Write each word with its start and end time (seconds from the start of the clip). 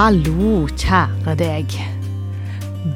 Hallo, 0.00 0.62
kjære 0.80 1.34
deg. 1.36 1.74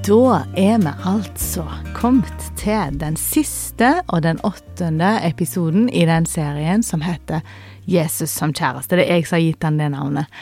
Da 0.07 0.39
er 0.57 0.79
vi 0.81 0.93
altså 1.05 1.67
kommet 1.93 2.47
til 2.57 2.97
den 2.97 3.19
siste 3.21 3.91
og 4.07 4.23
den 4.25 4.41
åttende 4.41 5.11
episoden 5.29 5.91
i 5.93 6.07
den 6.09 6.25
serien 6.25 6.81
som 6.81 7.05
heter 7.05 7.45
Jesus 7.85 8.33
som 8.33 8.55
kjæreste. 8.57 8.97
Det 8.97 9.05
er 9.05 9.19
jeg 9.19 9.29
som 9.29 9.37
har 9.37 9.45
gitt 9.45 9.69
han 9.69 9.77
det 9.83 9.91
navnet. 9.93 10.41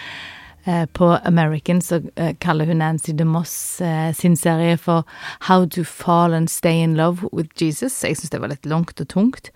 Eh, 0.64 0.86
på 0.86 1.04
American 1.24 1.82
så 1.82 2.00
eh, 2.16 2.36
kaller 2.38 2.66
hun 2.66 2.78
Nancy 2.78 3.12
DeMoss 3.12 3.80
eh, 3.80 4.12
sin 4.14 4.36
serie 4.36 4.76
for 4.78 5.02
How 5.40 5.66
to 5.66 5.84
Fall 5.84 6.34
and 6.34 6.50
Stay 6.50 6.82
in 6.82 6.94
Love 6.96 7.28
with 7.32 7.50
Jesus. 7.62 8.04
Jeg 8.04 8.16
syns 8.16 8.30
det 8.30 8.40
var 8.40 8.52
litt 8.52 8.66
langt 8.66 9.00
og 9.00 9.08
tungt. 9.08 9.50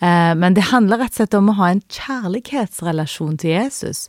Men 0.00 0.54
det 0.54 0.68
handler 0.70 1.02
rett 1.02 1.14
og 1.14 1.20
slett 1.20 1.34
om 1.34 1.50
å 1.50 1.56
ha 1.58 1.72
en 1.72 1.82
kjærlighetsrelasjon 1.90 3.36
til 3.42 3.54
Jesus. 3.56 4.06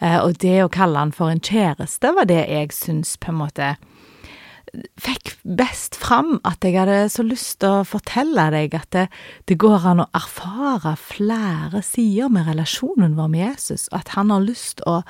Og 0.00 0.36
det 0.42 0.58
å 0.64 0.70
kalle 0.72 0.98
han 0.98 1.14
for 1.14 1.30
en 1.30 1.42
kjæreste 1.42 2.12
var 2.16 2.28
det 2.30 2.44
jeg 2.50 2.74
syns 2.74 3.16
på 3.20 3.32
en 3.32 3.40
måte 3.42 3.72
fikk 5.00 5.34
best 5.44 5.98
fram 6.00 6.38
at 6.48 6.64
jeg 6.64 6.78
hadde 6.78 7.10
så 7.12 7.24
lyst 7.26 7.58
til 7.60 7.82
å 7.82 7.86
fortelle 7.86 8.46
deg 8.54 8.76
at 8.78 8.88
det, 8.94 9.06
det, 9.50 9.58
går 9.60 9.84
an 9.90 10.04
å 10.04 10.10
erfare 10.16 10.94
flere 10.96 11.82
sider 11.84 12.32
med 12.32 12.48
relasjonen 12.48 13.18
vår 13.18 13.28
med 13.34 13.44
Jesus, 13.44 13.88
at 13.92 14.14
han 14.16 14.32
har 14.32 14.44
lyst 14.46 14.80
å 14.88 15.02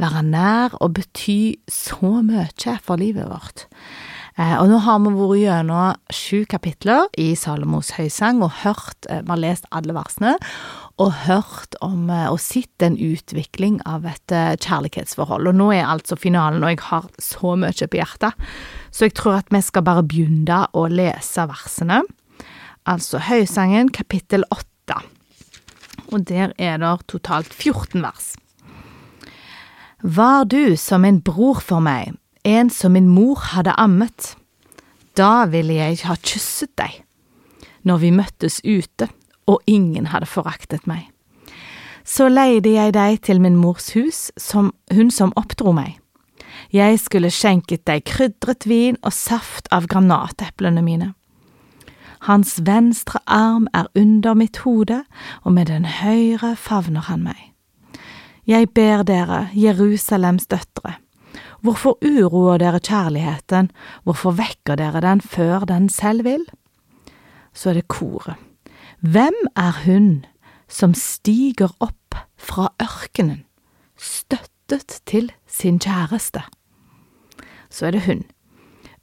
være 0.00 0.22
nær 0.26 0.76
og 0.80 0.94
bety 0.98 1.56
så 1.70 2.20
mye 2.24 2.76
for 2.84 3.00
livet 3.00 3.28
vårt. 3.30 3.66
Eh, 4.36 4.52
og 4.60 4.68
nå 4.68 4.82
har 4.84 4.98
vi 5.00 5.12
vært 5.16 5.38
gjennom 5.40 6.12
sju 6.12 6.42
kapitler 6.50 7.06
i 7.16 7.30
Salomos 7.40 7.94
høysang 7.96 8.42
og 8.44 8.52
hørt, 8.66 9.08
eh, 9.08 9.22
vi 9.24 9.32
har 9.32 9.40
lest 9.40 9.64
alle 9.72 9.96
versene, 9.96 10.34
og 11.00 11.12
hørt 11.24 11.76
om 11.80 12.10
eh, 12.12 12.28
og 12.28 12.36
sett 12.40 12.84
en 12.84 12.98
utvikling 13.00 13.80
av 13.88 14.04
et 14.04 14.36
kjærlighetsforhold. 14.60 15.48
Og 15.48 15.56
nå 15.56 15.70
er 15.72 15.88
altså 15.88 16.20
finalen, 16.20 16.64
og 16.64 16.74
jeg 16.74 16.84
har 16.84 17.08
så 17.16 17.56
mye 17.56 17.88
på 17.88 17.96
hjertet, 17.96 18.36
så 18.92 19.08
jeg 19.08 19.16
tror 19.16 19.40
at 19.40 19.52
vi 19.52 19.64
skal 19.64 19.88
bare 19.88 20.04
begynne 20.04 20.66
å 20.76 20.86
lese 20.92 21.48
versene. 21.48 22.02
Altså 22.86 23.18
Høysangen 23.18 23.88
kapittel 23.88 24.44
åtte, 24.52 25.00
og 26.12 26.28
der 26.28 26.52
er 26.60 26.76
det 26.78 26.96
totalt 27.08 27.56
14 27.56 28.04
vers. 28.04 28.34
Var 30.02 30.44
du 30.44 30.76
som 30.76 31.04
en 31.04 31.20
bror 31.20 31.60
for 31.64 31.80
meg, 31.80 32.12
en 32.44 32.70
som 32.70 32.92
min 32.92 33.08
mor 33.08 33.40
hadde 33.54 33.72
ammet, 33.80 34.34
da 35.16 35.46
ville 35.48 35.72
jeg 35.72 36.02
ha 36.04 36.16
kysset 36.20 36.74
deg, 36.76 37.00
når 37.82 38.02
vi 38.02 38.10
møttes 38.12 38.60
ute 38.64 39.08
og 39.46 39.62
ingen 39.66 40.10
hadde 40.12 40.28
foraktet 40.28 40.84
meg. 40.86 41.08
Så 42.04 42.28
leide 42.28 42.74
jeg 42.74 42.92
deg 42.94 43.22
til 43.24 43.40
min 43.40 43.56
mors 43.56 43.94
hus, 43.96 44.30
som 44.36 44.74
hun 44.92 45.10
som 45.10 45.32
oppdro 45.36 45.72
meg. 45.72 45.96
Jeg 46.72 47.00
skulle 47.00 47.32
skjenket 47.32 47.86
deg 47.88 48.04
krydret 48.06 48.68
vin 48.68 49.00
og 49.02 49.16
saft 49.16 49.66
av 49.72 49.88
granateplene 49.88 50.84
mine. 50.84 51.14
Hans 52.28 52.58
venstre 52.66 53.20
arm 53.26 53.66
er 53.74 53.88
under 53.96 54.34
mitt 54.34 54.60
hode, 54.64 55.04
og 55.42 55.52
med 55.52 55.72
den 55.72 55.84
høyre 55.84 56.56
favner 56.56 57.08
han 57.08 57.24
meg. 57.26 57.55
Jeg 58.46 58.68
ber 58.78 59.02
dere, 59.02 59.48
Jerusalems 59.58 60.44
døtre, 60.46 60.92
hvorfor 61.66 61.96
uroer 61.98 62.60
dere 62.62 62.78
kjærligheten, 62.78 63.72
hvorfor 64.06 64.36
vekker 64.38 64.78
dere 64.78 65.02
den 65.02 65.20
før 65.20 65.66
den 65.66 65.88
selv 65.90 66.22
vil? 66.28 66.44
Så 67.50 67.72
er 67.72 67.80
det 67.80 67.88
koret. 67.90 68.38
Hvem 69.02 69.34
er 69.58 69.82
hun 69.82 70.24
som 70.70 70.94
stiger 70.94 71.74
opp 71.82 72.14
fra 72.38 72.68
ørkenen, 72.82 73.42
støttet 73.98 75.00
til 75.10 75.32
sin 75.50 75.82
kjæreste? 75.82 76.46
Så 77.66 77.90
er 77.90 77.98
det 77.98 78.06
hun. 78.06 78.22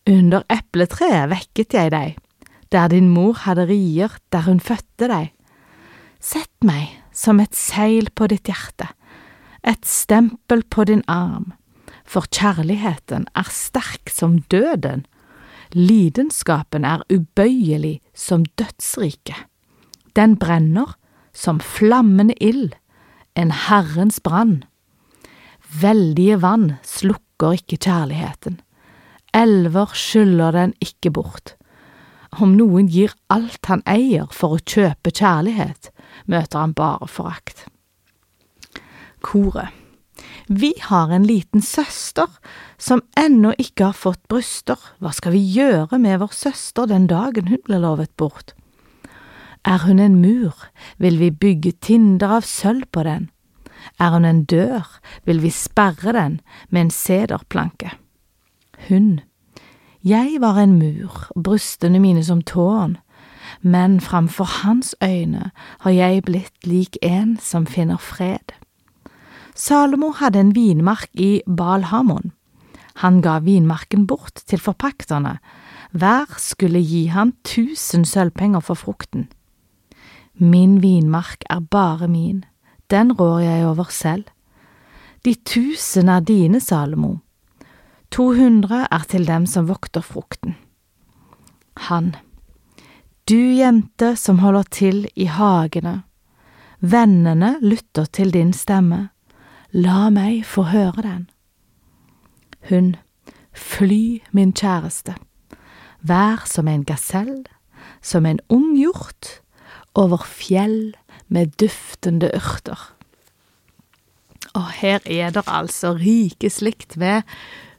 Under 0.07 0.47
epletreet 0.47 1.27
vekket 1.35 1.75
jeg 1.75 1.91
deg, 1.91 2.15
der 2.71 2.87
din 2.95 3.11
mor 3.11 3.43
hadde 3.43 3.67
rier 3.67 4.15
der 4.31 4.47
hun 4.47 4.63
fødte 4.63 5.11
deg. 5.11 5.31
Sett 6.23 6.63
meg 6.63 6.95
som 7.11 7.43
et 7.43 7.55
seil 7.55 8.07
på 8.15 8.31
ditt 8.31 8.47
hjerte 8.47 8.87
et 9.63 9.85
stempel 9.87 10.63
på 10.63 10.83
din 10.83 11.03
arm, 11.07 11.53
for 12.05 12.27
kjærligheten 12.35 13.27
er 13.35 13.49
sterk 13.49 14.11
som 14.11 14.41
døden, 14.51 15.05
lidenskapen 15.73 16.85
er 16.85 17.05
ubøyelig 17.09 18.01
som 18.13 18.45
dødsriket. 18.59 19.47
Den 20.15 20.35
brenner 20.37 20.93
som 21.33 21.59
flammende 21.59 22.35
ild, 22.43 22.75
en 23.35 23.51
Herrens 23.51 24.19
brann. 24.19 24.63
Veldige 25.81 26.41
vann 26.41 26.75
slukker 26.85 27.57
ikke 27.57 27.79
kjærligheten, 27.81 28.59
elver 29.33 29.95
skyller 29.97 30.53
den 30.53 30.75
ikke 30.83 31.09
bort. 31.11 31.55
Om 32.33 32.53
noen 32.57 32.89
gir 32.89 33.13
alt 33.33 33.65
han 33.69 33.81
eier 33.89 34.29
for 34.33 34.57
å 34.57 34.61
kjøpe 34.61 35.13
kjærlighet, 35.13 35.89
møter 36.29 36.61
han 36.61 36.73
bare 36.77 37.09
forakt 37.09 37.65
koret. 39.23 39.71
Vi 40.47 40.73
har 40.81 41.09
en 41.09 41.23
liten 41.23 41.61
søster 41.61 42.27
som 42.77 43.01
ennå 43.17 43.53
ikke 43.57 43.89
har 43.89 43.97
fått 43.97 44.21
bryster, 44.29 44.77
hva 44.99 45.13
skal 45.15 45.33
vi 45.33 45.41
gjøre 45.55 45.97
med 45.99 46.19
vår 46.21 46.35
søster 46.35 46.89
den 46.89 47.07
dagen 47.07 47.49
hun 47.49 47.63
blir 47.65 47.81
lovet 47.81 48.11
bort? 48.19 48.53
Er 49.65 49.79
hun 49.87 49.99
en 49.99 50.19
mur, 50.21 50.53
vil 50.97 51.19
vi 51.19 51.31
bygge 51.31 51.71
tinder 51.81 52.35
av 52.37 52.47
sølv 52.47 52.83
på 52.91 53.05
den. 53.07 53.29
Er 53.99 54.11
hun 54.11 54.25
en 54.25 54.43
dør, 54.43 54.87
vil 55.23 55.39
vi 55.41 55.49
sperre 55.49 56.13
den 56.13 56.41
med 56.69 56.81
en 56.81 56.91
sederplanke. 56.91 57.93
Hun, 58.89 59.21
jeg 60.03 60.41
var 60.43 60.59
en 60.59 60.75
mur, 60.75 61.29
brystene 61.35 61.99
mine 62.03 62.23
som 62.23 62.41
tårn, 62.41 62.97
men 63.61 64.01
framfor 64.03 64.43
hans 64.63 64.95
øyne 65.03 65.51
har 65.79 65.91
jeg 65.91 66.25
blitt 66.27 66.67
lik 66.67 66.97
en 67.01 67.37
som 67.39 67.65
finner 67.65 67.97
fred. 67.97 68.51
Salomo 69.55 70.11
hadde 70.17 70.39
en 70.39 70.53
vinmark 70.55 71.09
i 71.13 71.41
Balhamon. 71.45 72.31
Han 73.01 73.21
ga 73.21 73.39
vinmarken 73.39 74.07
bort 74.07 74.41
til 74.49 74.61
forpakterne, 74.61 75.37
hver 75.93 76.37
skulle 76.41 76.81
gi 76.81 77.05
han 77.13 77.33
tusen 77.45 78.05
sølvpenger 78.05 78.61
for 78.65 78.77
frukten. 78.77 79.27
Min 80.33 80.79
vinmark 80.81 81.45
er 81.49 81.61
bare 81.61 82.07
min, 82.09 82.43
den 82.89 83.13
rår 83.13 83.39
jeg 83.45 83.67
over 83.67 83.89
selv. 83.93 84.25
De 85.25 85.35
tusen 85.45 86.09
er 86.09 86.25
dine, 86.25 86.59
Salomo, 86.59 87.19
to 88.11 88.33
hundre 88.33 88.87
er 88.91 89.05
til 89.09 89.25
dem 89.27 89.45
som 89.45 89.69
vokter 89.69 90.01
frukten. 90.01 90.57
Han, 91.89 92.15
du 93.29 93.37
jente 93.37 94.15
som 94.17 94.41
holder 94.41 94.67
til 94.69 95.05
i 95.15 95.29
hagene, 95.29 96.03
vennene 96.81 97.55
lytter 97.61 98.05
til 98.05 98.33
din 98.33 98.51
stemme 98.53 99.12
La 99.73 100.11
meg 100.13 100.43
få 100.45 100.67
høre 100.69 101.01
den. 101.01 101.21
Hun, 102.69 102.91
fly, 103.57 104.21
min 104.29 104.51
kjæreste, 104.53 105.15
vær 106.05 106.43
som 106.45 106.69
en 106.69 106.83
gasell, 106.85 107.47
som 107.97 108.27
en 108.29 108.37
ung 108.53 108.75
hjort, 108.77 109.39
over 109.97 110.21
fjell 110.29 110.93
med 111.25 111.57
duftende 111.57 112.29
urter. 112.37 112.77
Og 114.53 114.69
her 114.77 115.01
er 115.09 115.33
det 115.33 115.47
altså 115.49 115.95
rike 115.97 116.53
slikt 116.53 116.99
ved 117.01 117.25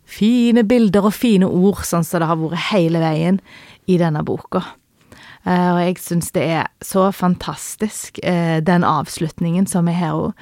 fine 0.03 0.67
bilder 0.67 1.07
og 1.07 1.15
fine 1.15 1.47
ord, 1.47 1.87
sånn 1.87 2.03
som 2.03 2.25
det 2.25 2.31
har 2.33 2.43
vært 2.43 2.73
hele 2.73 2.99
veien 3.07 3.39
i 3.87 4.03
denne 4.03 4.27
boka. 4.27 4.65
Eh, 5.45 5.71
og 5.75 5.81
jeg 5.83 5.99
syns 6.01 6.31
det 6.33 6.45
er 6.57 6.69
så 6.85 7.11
fantastisk, 7.13 8.19
eh, 8.25 8.61
den 8.65 8.85
avslutningen 8.85 9.67
som 9.69 9.89
er 9.89 9.99
her 9.99 10.17
òg. 10.17 10.33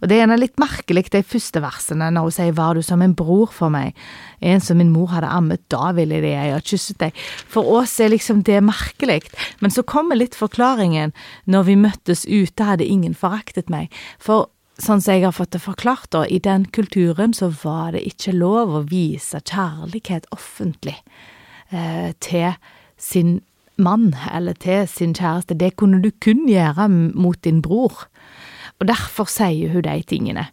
Og 0.00 0.06
det 0.06 0.16
er 0.16 0.22
gjerne 0.22 0.38
litt 0.38 0.60
merkelig, 0.62 1.08
de 1.10 1.22
første 1.26 1.62
versene, 1.62 2.10
når 2.14 2.22
hun 2.22 2.30
sier 2.30 2.52
'var 2.52 2.74
du 2.74 2.82
som 2.82 3.02
en 3.02 3.14
bror 3.14 3.50
for 3.50 3.68
meg', 3.68 3.92
en 4.40 4.60
som 4.60 4.78
min 4.78 4.92
mor 4.92 5.08
hadde 5.08 5.28
ammet, 5.28 5.68
da 5.68 5.92
ville 5.92 6.20
de 6.20 6.28
jeg 6.28 6.52
ha 6.52 6.60
kysset 6.60 6.98
deg. 6.98 7.12
For 7.48 7.62
oss 7.62 7.98
er 7.98 8.10
liksom 8.10 8.44
det 8.44 8.62
merkelig, 8.62 9.22
men 9.60 9.70
så 9.70 9.82
kommer 9.82 10.16
litt 10.16 10.34
forklaringen, 10.34 11.12
når 11.46 11.62
vi 11.64 11.74
møttes 11.76 12.24
ute 12.26 12.64
hadde 12.64 12.86
ingen 12.86 13.14
foraktet 13.14 13.68
meg. 13.68 13.90
For 14.18 14.48
sånn 14.78 15.00
som 15.00 15.14
jeg 15.14 15.24
har 15.24 15.32
fått 15.32 15.50
det 15.50 15.62
forklart, 15.62 16.10
da, 16.10 16.24
i 16.24 16.38
den 16.38 16.66
kulturen 16.66 17.34
så 17.34 17.52
var 17.62 17.92
det 17.92 18.06
ikke 18.06 18.32
lov 18.32 18.68
å 18.68 18.88
vise 18.88 19.40
kjærlighet 19.40 20.26
offentlig 20.30 21.02
eh, 21.70 22.12
til 22.20 22.54
sin 22.96 23.40
mann 23.76 24.12
eller 24.32 24.56
til 24.58 24.88
sin 24.88 25.14
kjæreste, 25.16 25.56
det 25.58 25.76
kunne 25.80 26.02
du 26.02 26.10
kun 26.22 26.46
gjøre 26.48 26.88
mot 26.90 27.38
din 27.44 27.62
bror. 27.62 28.06
Og 28.80 28.88
derfor 28.88 29.30
sier 29.30 29.72
hun 29.72 29.86
de 29.86 30.02
tingene. 30.08 30.48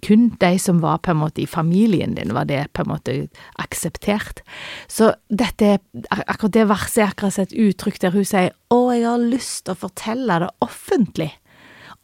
Kun 0.00 0.30
de 0.40 0.54
som 0.58 0.80
var 0.80 1.02
på 1.04 1.12
en 1.12 1.20
måte 1.20 1.42
i 1.42 1.48
familien 1.48 2.14
din, 2.16 2.32
var 2.32 2.46
det 2.48 2.70
på 2.72 2.84
en 2.84 2.92
måte 2.92 3.14
akseptert. 3.60 4.40
Så 4.88 5.12
dette, 5.28 5.78
akkurat 6.08 6.54
det 6.56 6.68
verset 6.70 7.02
er 7.04 7.12
akkurat 7.12 7.38
et 7.42 7.52
uttrykk 7.52 8.00
der 8.00 8.16
hun 8.16 8.24
sier 8.24 8.54
å, 8.72 8.80
jeg 8.94 9.04
har 9.04 9.20
lyst 9.20 9.66
til 9.66 9.76
å 9.76 9.82
fortelle 9.82 10.40
det 10.44 10.50
offentlig. 10.64 11.30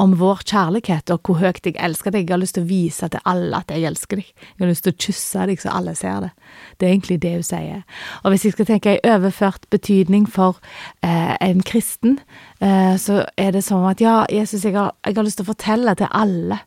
Om 0.02 0.12
vår 0.20 0.42
kjærlighet 0.44 1.10
og 1.14 1.24
hvor 1.24 1.38
høyt 1.40 1.64
jeg 1.64 1.76
elsker 1.80 2.12
deg. 2.12 2.26
Jeg 2.26 2.34
har 2.34 2.40
lyst 2.42 2.56
til 2.58 2.66
å 2.66 2.68
vise 2.68 3.08
til 3.12 3.22
alle 3.24 3.60
at 3.62 3.72
jeg 3.72 3.86
elsker 3.88 4.20
deg. 4.20 4.28
Jeg 4.28 4.60
har 4.60 4.70
lyst 4.70 4.84
til 4.84 4.92
å 4.92 5.00
kysse 5.06 5.46
deg 5.48 5.62
så 5.62 5.72
alle 5.72 5.94
ser 5.96 6.26
det. 6.26 6.30
Det 6.76 6.86
er 6.86 6.92
egentlig 6.92 7.18
det 7.22 7.32
hun 7.38 7.46
sier. 7.48 7.82
Og 8.22 8.34
hvis 8.34 8.44
jeg 8.44 8.56
skal 8.56 8.68
tenke 8.68 8.96
i 8.96 9.02
overført 9.08 9.64
betydning 9.72 10.28
for 10.28 10.60
eh, 11.00 11.34
en 11.40 11.64
kristen, 11.64 12.18
eh, 12.60 12.94
så 13.00 13.24
er 13.40 13.56
det 13.56 13.64
som 13.64 13.86
at 13.88 14.04
ja, 14.04 14.18
Jesus, 14.32 14.66
jeg 14.68 14.76
har, 14.76 14.92
jeg 15.06 15.16
har 15.16 15.28
lyst 15.28 15.40
til 15.40 15.48
å 15.48 15.52
fortelle 15.54 15.96
til 15.96 16.12
alle 16.12 16.60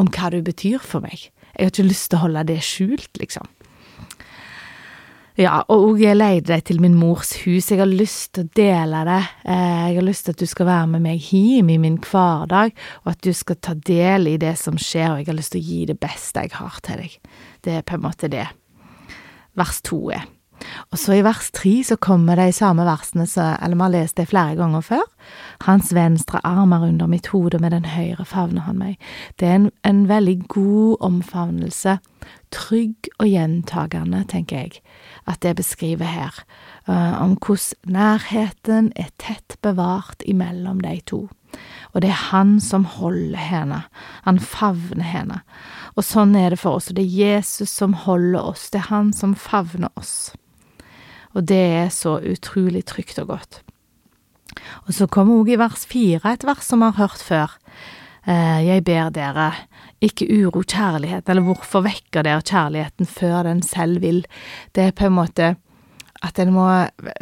om 0.00 0.08
hva 0.08 0.32
du 0.32 0.40
betyr 0.44 0.80
for 0.80 1.04
meg. 1.04 1.28
Jeg 1.52 1.66
har 1.66 1.74
ikke 1.74 1.90
lyst 1.90 2.08
til 2.10 2.22
å 2.22 2.24
holde 2.24 2.46
det 2.48 2.62
skjult, 2.64 3.12
liksom. 3.20 3.44
Ja, 5.40 5.62
og 5.72 5.96
jeg 6.02 6.18
leide 6.18 6.50
deg 6.50 6.64
til 6.68 6.80
min 6.84 6.96
mors 6.98 7.30
hus. 7.46 7.70
Jeg 7.72 7.80
har 7.80 7.88
lyst 7.88 8.34
til 8.36 8.44
å 8.44 8.50
dele 8.52 9.00
det. 9.08 9.20
Eh, 9.48 9.84
jeg 9.88 9.96
har 9.96 10.04
lyst 10.04 10.26
til 10.26 10.36
at 10.36 10.42
du 10.42 10.48
skal 10.50 10.68
være 10.68 10.90
med 10.92 11.04
meg 11.06 11.28
hjem 11.32 11.70
i 11.72 11.78
min 11.80 11.96
hverdag, 12.04 12.74
og 13.04 13.14
at 13.14 13.22
du 13.24 13.32
skal 13.36 13.56
ta 13.64 13.72
del 13.72 14.28
i 14.28 14.36
det 14.40 14.52
som 14.60 14.76
skjer, 14.76 15.14
og 15.14 15.22
jeg 15.22 15.30
har 15.30 15.38
lyst 15.38 15.54
til 15.56 15.62
å 15.62 15.68
gi 15.70 15.80
det 15.88 15.96
beste 16.02 16.44
jeg 16.44 16.52
har 16.58 16.76
til 16.84 17.00
deg. 17.00 17.16
Det 17.64 17.78
er 17.78 17.88
på 17.88 17.96
en 17.96 18.04
måte 18.04 18.28
det 18.32 18.44
vers 19.56 19.80
to 19.88 20.04
er. 20.12 20.28
Og 20.92 21.00
så 21.00 21.14
i 21.16 21.22
vers 21.24 21.48
tre 21.56 21.78
så 21.88 21.96
kommer 21.96 22.36
de 22.36 22.50
samme 22.52 22.84
versene, 22.84 23.24
som 23.26 23.54
eller 23.64 23.78
vi 23.78 23.84
har 23.86 23.92
lest 23.94 24.18
det 24.20 24.28
flere 24.28 24.58
ganger 24.58 24.84
før. 24.84 25.04
Hans 25.64 25.94
venstre 25.96 26.42
arm 26.44 26.74
er 26.76 26.84
under 26.84 27.08
mitt 27.08 27.30
hode, 27.32 27.58
med 27.62 27.72
den 27.72 27.86
høyre 27.88 28.26
favner 28.28 28.66
han 28.66 28.76
meg. 28.76 28.98
Det 29.40 29.48
er 29.48 29.54
en, 29.56 29.70
en 29.88 30.02
veldig 30.10 30.36
god 30.52 31.06
omfavnelse. 31.08 31.96
Trygg 32.52 33.08
og 33.16 33.30
gjentagende, 33.30 34.20
tenker 34.28 34.66
jeg, 34.66 34.82
at 35.24 35.40
det 35.40 35.54
beskriver 35.62 36.12
her, 36.12 36.42
uh, 36.84 37.22
om 37.22 37.38
hvordan 37.40 37.96
nærheten 37.96 38.92
er 38.92 39.08
tett 39.16 39.56
bevart 39.64 40.20
imellom 40.28 40.84
de 40.84 40.98
to. 41.08 41.22
Og 41.92 42.04
det 42.04 42.12
er 42.12 42.20
han 42.28 42.58
som 42.60 42.84
holder 42.98 43.40
henne, 43.40 43.80
han 44.28 44.38
favner 44.40 45.08
henne. 45.08 45.40
Og 45.96 46.04
sånn 46.04 46.36
er 46.36 46.52
det 46.52 46.60
for 46.60 46.76
oss, 46.76 46.92
og 46.92 47.00
det 47.00 47.08
er 47.08 47.40
Jesus 47.40 47.72
som 47.72 47.96
holder 48.04 48.52
oss, 48.52 48.68
det 48.72 48.84
er 48.84 48.88
han 48.92 49.12
som 49.16 49.32
favner 49.36 49.92
oss 49.96 50.34
og 51.32 51.46
det 51.48 51.62
er 51.82 51.90
så 51.94 52.18
utrolig 52.20 52.84
trygt 52.88 53.20
og 53.22 53.32
godt. 53.32 53.60
Og 54.86 54.94
så 54.96 55.08
kommer 55.08 55.40
òg 55.40 55.52
i 55.54 55.58
vers 55.60 55.86
fire 55.88 56.34
et 56.34 56.46
vers 56.46 56.66
som 56.66 56.82
vi 56.82 56.90
har 56.90 57.00
hørt 57.00 57.24
før. 57.24 57.56
Eh, 58.28 58.60
jeg 58.66 58.84
ber 58.86 59.10
dere, 59.14 59.50
ikke 60.02 60.28
uro 60.30 60.62
kjærlighet, 60.62 61.28
eller 61.30 61.46
hvorfor 61.46 61.84
vekker 61.86 62.26
dere 62.26 62.42
kjærligheten 62.42 63.08
før 63.08 63.46
den 63.48 63.62
selv 63.66 64.02
vil? 64.02 64.22
Det 64.74 64.88
er 64.88 64.96
på 64.96 65.08
en 65.08 65.16
måte 65.16 65.54
at 66.22 66.38
en 66.38 66.52
må 66.54 66.66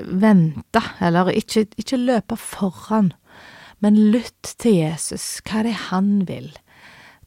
vente, 0.04 0.82
eller 1.00 1.32
ikke, 1.32 1.66
ikke 1.80 2.00
løpe 2.00 2.36
foran, 2.36 3.12
men 3.80 3.96
lytt 4.12 4.54
til 4.60 4.82
Jesus, 4.82 5.40
hva 5.46 5.62
er 5.62 5.70
det 5.70 5.76
han 5.88 6.10
vil? 6.28 6.50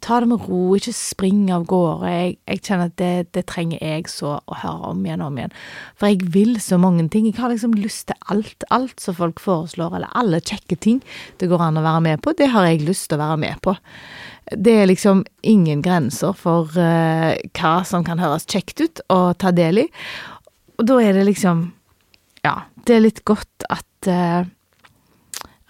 Ta 0.04 0.20
det 0.20 0.28
med 0.28 0.44
ro, 0.50 0.74
ikke 0.76 0.94
spring 0.96 1.46
av 1.54 1.64
gårde. 1.70 2.12
Jeg, 2.12 2.36
jeg 2.50 2.62
kjenner 2.68 2.90
at 2.90 2.96
det, 3.00 3.12
det, 3.36 3.46
trenger 3.50 3.80
jeg 3.80 4.10
så 4.12 4.36
å 4.38 4.58
høre 4.60 4.92
om 4.92 5.04
igjen 5.06 5.24
og 5.24 5.32
om 5.32 5.40
igjen. 5.40 5.56
For 6.00 6.12
jeg 6.12 6.34
vil 6.34 6.58
så 6.64 6.80
mange 6.82 7.06
ting. 7.14 7.30
Jeg 7.30 7.40
har 7.40 7.54
liksom 7.54 7.76
lyst 7.78 8.10
til 8.12 8.20
alt, 8.34 8.68
alt 8.74 9.04
som 9.04 9.16
folk 9.18 9.40
foreslår, 9.44 9.96
eller 9.96 10.12
alle 10.20 10.42
kjekke 10.44 10.78
ting 10.84 11.00
det 11.40 11.50
går 11.52 11.64
an 11.64 11.80
å 11.80 11.86
være 11.86 12.04
med 12.04 12.24
på, 12.24 12.34
det 12.38 12.52
har 12.54 12.68
jeg 12.68 12.84
lyst 12.88 13.10
til 13.10 13.18
å 13.18 13.24
være 13.24 13.40
med 13.46 13.62
på. 13.64 13.76
Det 14.52 14.74
er 14.82 14.90
liksom 14.90 15.24
ingen 15.48 15.82
grenser 15.86 16.36
for 16.36 16.68
uh, 16.76 17.32
hva 17.56 17.76
som 17.88 18.04
kan 18.04 18.20
høres 18.20 18.48
kjekt 18.50 18.84
ut 18.84 19.04
å 19.14 19.22
ta 19.40 19.54
del 19.56 19.86
i. 19.86 19.88
Og 20.80 20.90
da 20.90 21.00
er 21.04 21.16
det 21.18 21.30
liksom 21.30 21.70
Ja, 22.44 22.66
det 22.84 22.98
er 22.98 23.06
litt 23.06 23.22
godt 23.24 23.64
at 23.72 24.12
uh, 24.12 24.44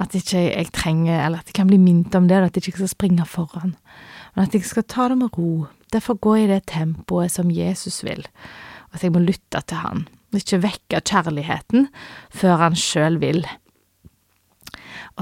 at 0.01 0.15
ikke 0.17 0.41
jeg 0.41 0.71
trenger, 0.73 1.19
eller 1.21 1.43
at 1.43 1.51
jeg 1.51 1.55
kan 1.59 1.69
bli 1.69 1.77
minnet 1.77 2.15
om 2.17 2.25
det, 2.27 2.39
at 2.41 2.57
jeg 2.57 2.65
ikke 2.73 2.81
skal 2.81 2.91
springe 2.95 3.27
foran 3.29 3.75
men 4.33 4.47
at 4.47 4.55
jeg 4.55 4.67
skal 4.67 4.87
ta 4.89 5.07
det 5.11 5.19
med 5.21 5.37
ro. 5.37 5.65
Derfor 5.93 6.17
gå 6.17 6.35
i 6.41 6.49
det 6.49 6.63
tempoet 6.71 7.31
som 7.31 7.51
Jesus 7.53 8.01
vil, 8.05 8.25
og 8.89 8.97
at 8.97 9.03
jeg 9.05 9.13
må 9.13 9.21
lytte 9.21 9.61
til 9.61 9.83
han, 9.83 10.07
og 10.33 10.39
ikke 10.39 10.63
vekke 10.63 11.03
kjærligheten 11.05 11.89
før 12.33 12.63
han 12.65 12.77
sjøl 12.79 13.19
vil. 13.21 13.43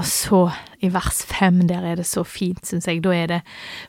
Og 0.00 0.06
så, 0.08 0.46
i 0.80 0.88
vers 0.92 1.20
fem, 1.28 1.60
der 1.68 1.84
er 1.84 1.98
det 2.00 2.06
så 2.08 2.22
fint, 2.24 2.64
syns 2.64 2.88
jeg. 2.88 3.02
Da 3.04 3.12
er 3.12 3.26
det 3.28 3.40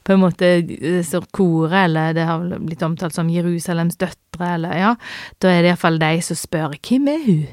på 0.04 0.12
en 0.12 0.20
måte 0.20 0.50
det 0.68 1.06
står 1.08 1.30
koret, 1.32 1.86
eller 1.86 2.16
det 2.18 2.26
har 2.28 2.44
blitt 2.60 2.84
omtalt 2.84 3.16
som 3.16 3.32
Jerusalems 3.32 3.96
døtre, 4.02 4.50
eller 4.58 4.76
ja, 4.76 4.94
da 5.40 5.52
er 5.52 5.64
det 5.64 5.72
iallfall 5.72 6.02
de 6.04 6.18
som 6.28 6.40
spør 6.40 6.76
hvem 6.82 7.08
er 7.14 7.28
hun 7.28 7.44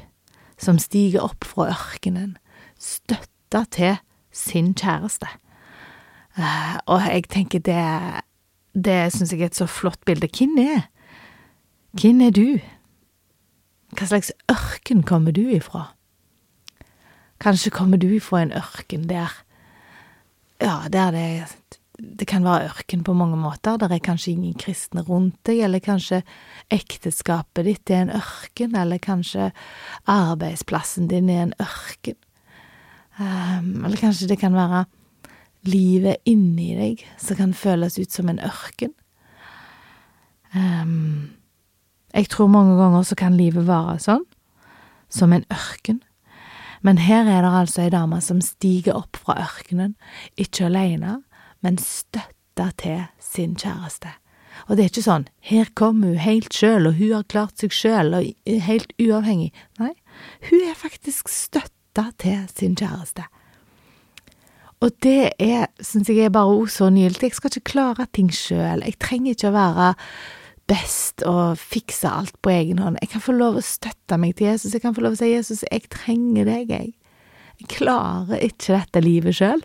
som 0.61 0.77
stiger 0.77 1.23
opp 1.25 1.45
fra 1.47 1.71
ørkenen, 1.73 2.35
støtta 2.77 3.63
til 3.73 3.95
sin 4.31 4.75
kjæreste. 4.77 5.29
Uh, 6.37 6.77
og 6.87 7.01
jeg 7.09 7.27
tenker 7.27 7.59
det 7.59 8.21
Det 8.71 9.11
syns 9.11 9.33
jeg 9.33 9.41
er 9.41 9.49
et 9.51 9.55
så 9.55 9.67
flott 9.67 9.99
bilde. 10.05 10.29
Hvem 10.31 10.57
er 10.57 10.87
Hvem 11.91 12.21
er 12.21 12.31
du? 12.31 12.59
Hva 13.91 14.07
slags 14.07 14.31
ørken 14.51 15.03
kommer 15.03 15.31
du 15.35 15.43
ifra? 15.51 15.91
Kanskje 17.41 17.71
kommer 17.71 17.97
du 17.97 18.07
ifra 18.15 18.45
en 18.45 18.55
ørken 18.55 19.09
der 19.09 19.43
Ja, 20.61 20.87
der 20.87 21.11
det 21.11 21.51
det 22.01 22.27
kan 22.27 22.43
være 22.43 22.69
ørken 22.71 23.03
på 23.03 23.13
mange 23.13 23.37
måter. 23.37 23.77
Der 23.77 23.91
er 23.93 23.99
kanskje 23.99 24.31
ingen 24.31 24.57
kristne 24.57 25.01
rundt 25.05 25.35
deg, 25.45 25.59
eller 25.61 25.79
kanskje 25.79 26.23
ekteskapet 26.73 27.67
ditt 27.67 27.91
er 27.93 28.01
en 28.01 28.13
ørken, 28.17 28.75
eller 28.75 28.97
kanskje 28.97 29.51
arbeidsplassen 30.09 31.09
din 31.11 31.29
er 31.29 31.43
en 31.43 31.53
ørken. 31.61 32.17
Um, 33.19 33.85
eller 33.85 33.97
kanskje 33.99 34.31
det 34.31 34.39
kan 34.39 34.55
være 34.55 34.85
livet 35.67 36.21
inni 36.25 36.73
deg 36.77 37.03
som 37.21 37.37
kan 37.39 37.53
føles 37.53 37.99
ut 37.99 38.11
som 38.11 38.29
en 38.31 38.41
ørken. 38.41 38.93
Um, 40.55 41.31
jeg 42.13 42.29
tror 42.33 42.49
mange 42.51 42.75
ganger 42.79 43.03
så 43.07 43.15
kan 43.15 43.37
livet 43.39 43.67
være 43.67 43.99
sånn, 44.03 44.25
som 45.11 45.33
en 45.33 45.45
ørken. 45.53 46.01
Men 46.81 46.97
her 46.97 47.29
er 47.29 47.45
det 47.45 47.51
altså 47.53 47.83
ei 47.85 47.91
dame 47.93 48.19
som 48.25 48.41
stiger 48.43 48.97
opp 48.97 49.19
fra 49.21 49.37
ørkenen, 49.43 49.93
ikke 50.35 50.65
alene, 50.67 51.19
men 51.61 51.77
støtta 51.77 52.71
til 52.81 53.05
sin 53.21 53.53
kjæreste. 53.55 54.15
Og 54.67 54.75
det 54.75 54.83
er 54.83 54.91
ikke 54.91 55.05
sånn, 55.05 55.27
her 55.45 55.69
kommer 55.77 56.11
hun 56.11 56.21
helt 56.21 56.53
sjøl, 56.53 56.89
og 56.89 56.97
hun 56.97 57.13
har 57.15 57.27
klart 57.29 57.61
seg 57.61 57.73
sjøl, 57.75 58.15
og 58.17 58.57
helt 58.67 58.91
uavhengig. 59.01 59.51
Nei, 59.79 59.93
hun 60.49 60.65
er 60.67 60.77
faktisk 60.77 61.31
støtta 61.31 62.09
til 62.21 62.43
sin 62.51 62.75
kjæreste. 62.77 63.27
Og 64.81 64.93
det 65.05 65.33
er, 65.37 65.67
syns 65.83 66.09
jeg 66.09 66.25
er 66.25 66.33
bare 66.33 66.67
så 66.73 66.89
nydelig. 66.89 67.29
Jeg 67.29 67.37
skal 67.37 67.51
ikke 67.53 67.73
klare 67.75 68.07
ting 68.17 68.31
sjøl. 68.33 68.81
Jeg 68.81 68.97
trenger 69.01 69.35
ikke 69.35 69.51
å 69.51 69.57
være 69.57 69.89
best 70.71 71.21
og 71.27 71.59
fikse 71.59 72.09
alt 72.09 72.37
på 72.41 72.53
egen 72.53 72.79
hånd. 72.81 72.97
Jeg 73.01 73.11
kan 73.13 73.23
få 73.23 73.35
lov 73.35 73.59
å 73.59 73.65
støtte 73.65 74.17
meg 74.17 74.37
til 74.39 74.49
Jesus. 74.49 74.73
Jeg 74.73 74.83
kan 74.85 74.95
få 74.97 75.03
lov 75.05 75.17
å 75.17 75.19
si, 75.19 75.29
Jesus, 75.33 75.61
jeg 75.67 75.85
trenger 75.93 76.49
deg, 76.49 76.73
jeg. 76.73 76.95
Jeg 77.61 77.69
klarer 77.75 78.41
ikke 78.41 78.79
dette 78.79 79.03
livet 79.05 79.37
sjøl. 79.37 79.61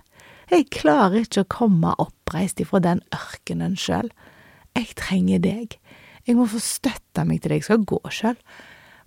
Jeg 0.53 0.69
klarer 0.75 1.25
ikke 1.25 1.47
å 1.47 1.53
komme 1.57 1.95
oppreist 2.03 2.61
ifra 2.63 2.83
den 2.85 3.01
ørkenen 3.15 3.79
sjøl. 3.81 4.11
Jeg 4.77 4.93
trenger 5.01 5.41
deg. 5.43 5.79
Jeg 6.27 6.37
må 6.37 6.45
få 6.51 6.61
støtte 6.61 7.25
meg 7.25 7.41
til 7.41 7.55
deg. 7.55 7.63
Jeg 7.63 7.71
skal 7.71 7.87
gå 7.89 8.03
sjøl, 8.13 8.37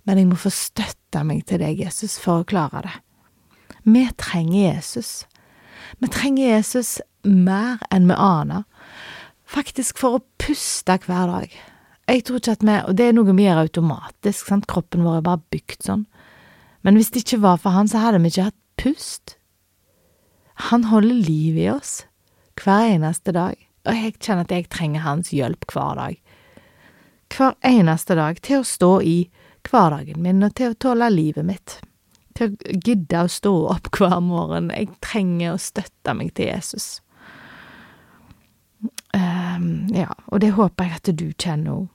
men 0.08 0.18
jeg 0.18 0.30
må 0.32 0.40
få 0.40 0.50
støtte 0.52 1.22
meg 1.26 1.44
til 1.46 1.62
deg, 1.62 1.84
Jesus, 1.84 2.18
for 2.18 2.42
å 2.42 2.48
klare 2.48 2.82
det. 2.88 2.96
Vi 3.86 4.04
trenger 4.18 4.74
Jesus. 4.74 5.12
Vi 5.98 6.10
trenger 6.12 6.56
Jesus 6.56 6.98
mer 7.26 7.80
enn 7.90 8.08
vi 8.08 8.16
aner, 8.16 8.64
faktisk 9.44 9.98
for 10.00 10.18
å 10.18 10.24
puste 10.40 10.96
hver 11.06 11.30
dag. 11.30 11.58
Jeg 12.10 12.24
tror 12.26 12.40
ikke 12.40 12.54
at 12.56 12.64
vi, 12.66 12.76
og 12.90 12.96
det 12.98 13.08
er 13.08 13.16
noe 13.16 13.34
vi 13.34 13.46
gjør 13.46 13.64
automatisk, 13.64 14.46
sant, 14.48 14.68
kroppen 14.70 15.04
vår 15.06 15.20
er 15.20 15.26
bare 15.26 15.42
bygd 15.54 15.86
sånn, 15.86 16.06
men 16.86 16.96
hvis 16.96 17.12
det 17.14 17.24
ikke 17.24 17.42
var 17.44 17.60
for 17.60 17.76
han, 17.76 17.90
så 17.90 18.02
hadde 18.02 18.22
vi 18.22 18.32
ikke 18.32 18.48
hatt 18.48 18.60
pust. 18.80 19.36
Han 20.70 20.86
holder 20.90 21.20
liv 21.28 21.58
i 21.60 21.68
oss 21.72 22.00
hver 22.60 22.96
eneste 22.96 23.34
dag, 23.36 23.58
og 23.88 23.96
jeg 23.96 24.16
kjenner 24.18 24.46
at 24.46 24.54
jeg 24.54 24.68
trenger 24.72 25.04
hans 25.04 25.30
hjelp 25.32 25.68
hver 25.72 26.00
dag. 26.00 26.16
Hver 27.30 27.54
eneste 27.64 28.16
dag 28.18 28.40
til 28.44 28.60
å 28.60 28.66
stå 28.66 28.90
i 29.06 29.18
hverdagen 29.68 30.20
min 30.24 30.42
og 30.44 30.56
til 30.58 30.72
å 30.72 30.80
tåle 30.80 31.08
livet 31.12 31.46
mitt 31.46 31.78
til 32.40 32.50
å 32.50 32.80
gidde 32.88 33.22
å 33.22 33.30
stå 33.30 33.52
opp 33.74 33.92
hver 33.98 34.18
morgen. 34.24 34.72
Jeg 34.72 34.90
trenger 35.04 35.54
å 35.54 35.60
støtte 35.60 36.14
meg 36.16 36.32
til 36.38 36.50
Jesus. 36.50 36.98
Um, 39.12 39.90
ja, 39.92 40.12
og 40.30 40.40
det 40.40 40.54
håper 40.56 40.86
jeg 40.86 41.00
at 41.00 41.12
du 41.18 41.26
kjenner 41.34 41.82
òg. 41.82 41.88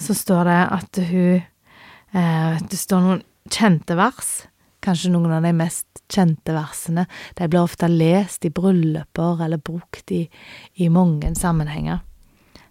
Så 0.00 0.16
står 0.16 0.46
det 0.48 0.60
at 0.72 0.98
hun 1.10 1.42
uh, 2.14 2.56
Det 2.70 2.78
står 2.78 3.02
noen 3.04 3.24
kjente 3.50 3.96
vers. 3.98 4.30
Kanskje 4.80 5.12
noen 5.12 5.34
av 5.36 5.44
de 5.44 5.52
mest 5.56 6.02
kjente 6.10 6.54
versene. 6.56 7.04
De 7.36 7.48
blir 7.48 7.62
ofte 7.62 7.88
lest 7.90 8.46
i 8.48 8.52
brylluper 8.54 9.44
eller 9.44 9.60
brukt 9.60 10.12
i, 10.14 10.24
i 10.80 10.88
mange 10.92 11.34
sammenhenger. 11.36 12.00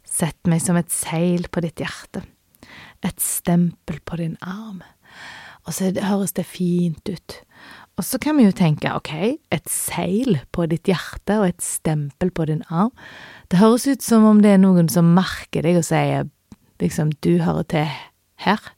Sett 0.09 0.49
meg 0.49 0.63
som 0.63 0.79
et 0.79 0.89
seil 0.91 1.45
på 1.53 1.61
ditt 1.61 1.79
hjerte, 1.83 2.23
et 3.05 3.21
stempel 3.21 3.99
på 4.01 4.17
din 4.19 4.39
arm. 4.41 4.81
Og 5.69 5.75
så 5.77 5.91
høres 6.01 6.33
det 6.33 6.47
fint 6.49 7.05
ut. 7.05 7.35
Og 7.99 8.05
så 8.07 8.17
kan 8.21 8.39
vi 8.39 8.47
jo 8.47 8.55
tenke, 8.55 8.89
ok, 8.95 9.11
et 9.53 9.69
seil 9.69 10.39
på 10.55 10.65
ditt 10.71 10.89
hjerte 10.89 11.35
og 11.37 11.49
et 11.51 11.61
stempel 11.61 12.31
på 12.33 12.47
din 12.49 12.63
arm. 12.73 12.89
Det 13.51 13.59
høres 13.59 13.85
ut 13.85 14.01
som 14.01 14.25
om 14.25 14.39
det 14.41 14.55
er 14.55 14.61
noen 14.61 14.89
som 14.89 15.11
merker 15.13 15.67
deg 15.67 15.77
og 15.77 15.85
sier 15.85 16.29
liksom, 16.81 17.11
du 17.21 17.37
hører 17.43 17.67
til 17.69 17.89
her. 18.41 18.69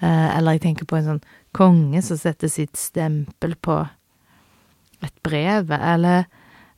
Eh, 0.00 0.28
eller 0.38 0.56
jeg 0.56 0.64
tenker 0.68 0.88
på 0.88 1.00
en 1.00 1.08
sånn 1.08 1.24
konge 1.52 2.00
som 2.06 2.20
setter 2.20 2.48
sitt 2.48 2.78
stempel 2.78 3.58
på 3.60 3.82
et 5.04 5.16
brev, 5.26 5.72
eller 5.74 6.28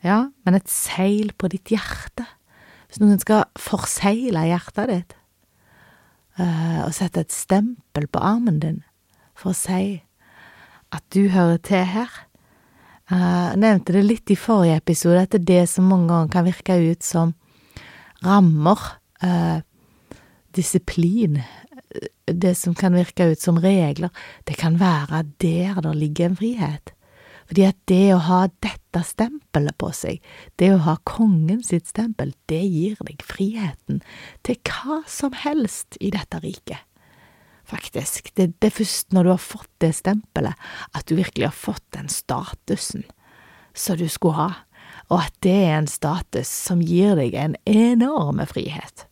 ja, 0.03 0.33
men 0.43 0.57
et 0.57 0.71
seil 0.73 1.35
på 1.39 1.51
ditt 1.53 1.71
hjerte. 1.71 2.27
Hvis 2.89 3.03
noen 3.03 3.21
skal 3.23 3.45
forsegle 3.61 4.49
hjertet 4.49 4.91
ditt, 4.91 5.15
uh, 6.41 6.81
og 6.87 6.95
sette 6.97 7.23
et 7.25 7.35
stempel 7.35 8.09
på 8.09 8.23
armen 8.23 8.59
din 8.63 8.81
for 9.43 9.53
å 9.53 9.59
si 9.59 10.03
at 10.93 11.05
du 11.15 11.27
hører 11.33 11.59
til 11.65 11.85
her. 11.89 12.13
Uh, 13.11 13.53
jeg 13.53 13.61
nevnte 13.65 13.97
det 13.97 14.05
litt 14.07 14.33
i 14.33 14.39
forrige 14.39 14.79
episode, 14.81 15.25
at 15.25 15.35
det 15.35 15.43
er 15.43 15.49
det 15.51 15.65
som 15.73 15.89
mange 15.91 16.09
ganger 16.13 16.33
kan 16.33 16.47
virke 16.47 16.79
ut 16.79 17.05
som 17.07 17.35
rammer, 18.23 18.79
eh, 19.27 19.63
disiplin, 20.55 21.41
det 22.27 22.55
som 22.55 22.77
kan 22.79 22.95
virke 22.95 23.33
ut 23.33 23.41
som 23.41 23.59
regler, 23.59 24.13
det 24.47 24.57
kan 24.61 24.79
være 24.79 25.25
der 25.43 25.81
det 25.83 25.95
ligger 25.99 26.31
en 26.31 26.37
frihet. 26.39 26.93
Fordi 27.51 27.65
at 27.67 27.81
det 27.91 28.15
å 28.15 28.21
ha 28.23 28.45
dette 28.63 29.03
stempelet 29.05 29.77
på 29.77 29.91
seg, 29.91 30.23
det 30.57 30.71
å 30.73 30.85
ha 30.87 30.95
kongen 31.03 31.65
sitt 31.67 31.91
stempel, 31.91 32.31
det 32.47 32.63
gir 32.63 33.03
deg 33.03 33.27
friheten 33.27 34.01
til 34.47 34.63
hva 34.71 35.03
som 35.11 35.35
helst 35.35 35.99
i 36.01 36.15
dette 36.15 36.39
riket 36.45 36.87
faktisk. 37.69 38.33
Det, 38.35 38.53
det 38.61 38.71
er 38.71 38.77
først 38.81 39.13
når 39.15 39.25
du 39.25 39.33
har 39.35 39.43
fått 39.43 39.71
det 39.85 39.93
stempelet, 39.99 40.69
at 40.93 41.07
du 41.09 41.17
virkelig 41.19 41.49
har 41.49 41.57
fått 41.57 41.85
den 41.97 42.11
statusen 42.13 43.07
som 43.75 43.97
du 43.97 44.09
skulle 44.13 44.37
ha, 44.37 44.51
og 45.09 45.19
at 45.25 45.35
det 45.45 45.55
er 45.67 45.79
en 45.79 45.91
status 45.91 46.51
som 46.51 46.83
gir 46.85 47.17
deg 47.19 47.35
en 47.37 47.57
enorme 47.69 48.47
frihet. 48.49 49.07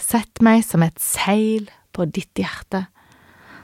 Sett 0.00 0.42
meg 0.42 0.64
som 0.66 0.82
et 0.82 0.98
seil 1.00 1.70
på 1.94 2.06
ditt 2.10 2.34
hjerte, 2.38 2.86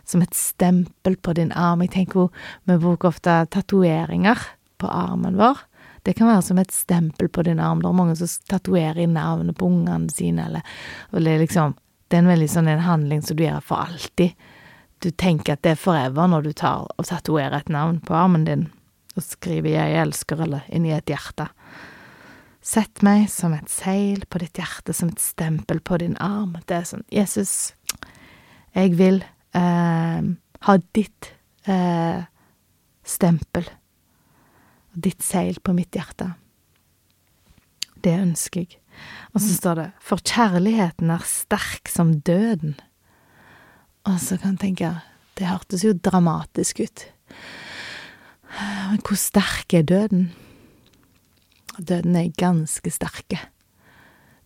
som 0.06 0.22
et 0.22 0.34
stempel 0.34 1.16
på 1.16 1.34
din 1.38 1.52
arm. 1.52 1.82
Jeg 1.84 1.94
tenker 1.94 2.30
vi 2.68 2.78
bruker 2.78 3.10
ofte 3.10 3.42
tatoveringer 3.50 4.38
på 4.80 4.90
armen 4.90 5.38
vår. 5.38 5.58
Det 6.06 6.14
kan 6.16 6.30
være 6.30 6.44
som 6.46 6.58
et 6.58 6.72
stempel 6.72 7.28
på 7.28 7.44
din 7.46 7.60
arm. 7.60 7.82
Det 7.82 7.90
er 7.90 7.98
mange 7.98 8.16
som 8.16 8.30
tatoverer 8.48 9.10
navnet 9.10 9.58
på 9.58 9.68
ungene 9.68 10.10
sine, 10.12 10.46
eller, 10.48 10.64
eller 11.12 11.42
liksom 11.42 11.76
det 12.10 12.18
er 12.18 12.24
en 12.24 12.32
veldig 12.32 12.48
sånn 12.50 12.68
en 12.70 12.82
handling 12.82 13.22
som 13.22 13.38
du 13.38 13.44
gjør 13.44 13.62
for 13.62 13.86
alltid. 13.86 14.34
Du 15.00 15.08
tenker 15.14 15.54
at 15.54 15.62
det 15.62 15.76
er 15.76 15.80
forever 15.80 16.26
når 16.28 16.48
du 16.48 16.52
tar 16.58 16.88
og 16.90 17.06
tatoverer 17.06 17.62
et 17.62 17.70
navn 17.72 18.00
på 18.02 18.16
armen 18.18 18.44
din 18.48 18.66
og 19.16 19.22
skriver 19.22 19.70
'Jeg 19.70 20.02
elsker' 20.02 20.42
eller 20.42 20.66
inni 20.68 20.92
et 20.92 21.06
hjerte. 21.06 21.48
Sett 22.62 23.02
meg 23.02 23.28
som 23.30 23.54
et 23.54 23.70
seil 23.70 24.24
på 24.28 24.38
ditt 24.38 24.58
hjerte, 24.58 24.92
som 24.92 25.08
et 25.08 25.20
stempel 25.20 25.80
på 25.80 25.98
din 25.98 26.16
arm. 26.20 26.56
Det 26.66 26.76
er 26.76 26.84
sånn 26.84 27.04
Jesus, 27.10 27.72
jeg 28.74 28.98
vil 28.98 29.24
eh, 29.54 30.22
ha 30.60 30.76
ditt 30.92 31.32
eh, 31.66 32.24
stempel 33.04 33.64
og 34.94 35.00
ditt 35.02 35.22
seil 35.22 35.58
på 35.62 35.72
mitt 35.72 35.96
hjerte. 35.96 36.34
Det 38.02 38.12
ønsker 38.18 38.60
jeg. 38.60 38.79
Og 39.34 39.40
så 39.40 39.54
står 39.54 39.78
det 39.78 39.88
For 40.04 40.22
kjærligheten 40.26 41.10
er 41.10 41.24
sterk 41.26 41.88
som 41.88 42.12
døden. 42.26 42.76
Og 44.08 44.20
så 44.20 44.38
kan 44.40 44.56
jeg 44.56 44.64
tenke 44.64 44.92
Det 45.38 45.48
hørtes 45.48 45.84
jo 45.84 45.92
dramatisk 45.94 46.80
ut. 46.84 47.06
Men 48.90 49.00
hvor 49.06 49.16
sterk 49.16 49.74
er 49.74 49.86
døden? 49.86 50.30
Døden 51.78 52.16
er 52.16 52.32
ganske 52.36 52.90
sterke. 52.90 53.38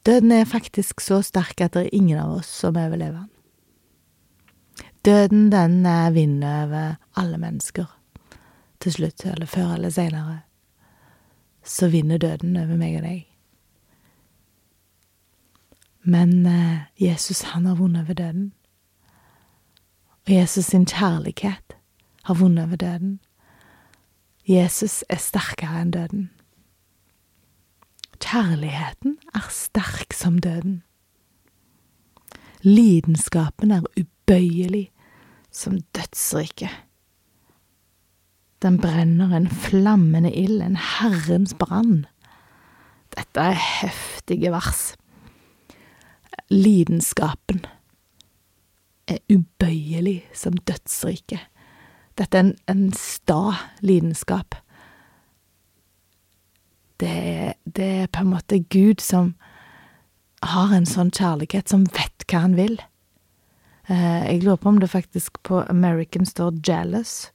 Døden 0.07 0.33
er 0.33 0.45
faktisk 0.45 1.01
så 1.01 1.23
sterk 1.25 1.61
at 1.65 1.75
det 1.75 1.87
er 1.87 1.97
ingen 1.97 2.21
av 2.21 2.37
oss 2.39 2.51
som 2.61 2.77
overlever 2.77 3.25
den. 3.25 3.31
Døden, 5.05 5.51
den 5.53 5.83
vinner 6.15 6.65
over 6.65 6.97
alle 7.17 7.39
mennesker. 7.39 7.87
Til 8.81 8.93
slutt, 8.93 9.25
eller 9.27 9.47
før 9.47 9.75
eller 9.75 9.91
seinere, 9.91 10.41
så 11.65 11.89
vinner 11.89 12.19
døden 12.19 12.57
over 12.57 12.77
meg 12.77 12.99
og 12.99 13.07
deg. 13.09 13.34
Men 16.05 16.47
eh, 16.47 16.79
Jesus, 17.01 17.43
han 17.43 17.67
har 17.67 17.75
vunnet 17.75 18.05
over 18.05 18.15
døden. 18.15 18.53
Og 20.27 20.33
Jesus 20.33 20.65
sin 20.65 20.87
kjærlighet 20.87 21.77
har 22.25 22.35
vunnet 22.35 22.65
over 22.65 22.77
døden. 22.77 23.21
Jesus 24.49 25.05
er 25.09 25.21
sterkere 25.21 25.81
enn 25.81 25.93
døden. 25.93 26.25
Kjærligheten 28.21 29.17
er 29.35 29.49
sterk 29.53 30.13
som 30.17 30.39
døden. 30.39 30.83
Lidenskapen 32.65 33.73
er 33.73 33.85
ubøyelig 33.97 34.91
som 35.53 35.81
dødsriket. 35.97 36.73
Den 38.63 38.81
brenner 38.81 39.37
en 39.37 39.49
flammende 39.49 40.33
ild, 40.33 40.63
en 40.63 40.77
Herrens 40.77 41.55
brann. 41.61 42.07
Dette 43.17 43.41
er 43.41 43.61
heftige 43.81 44.53
vers. 44.53 44.95
Lidenskapen 46.51 47.65
er 49.09 49.19
ubøyelig 49.33 50.23
som 50.35 50.57
dødsriket. 50.69 51.41
Dette 52.19 52.39
er 52.39 52.47
en, 52.47 52.55
en 52.69 52.93
sta 52.93 53.57
lidenskap. 53.81 54.55
Det, 57.01 57.55
det, 57.65 57.85
er 57.85 58.07
på 58.13 58.23
en 58.23 58.31
måte 58.31 58.63
Gud 58.71 59.03
som 59.03 59.35
har 60.45 60.75
en 60.77 60.87
sånn 60.87 61.11
kjærlighet, 61.11 61.69
som 61.69 61.89
vet 61.97 62.27
hva 62.31 62.45
han 62.45 62.57
vil. 62.57 62.79
Eh, 63.89 64.21
jeg 64.29 64.45
lurer 64.45 64.61
på 64.61 64.71
om 64.71 64.81
det 64.81 64.93
faktisk 64.93 65.43
på 65.43 65.65
American 65.69 66.27
står 66.27 66.61
'jealous'. 66.61 67.31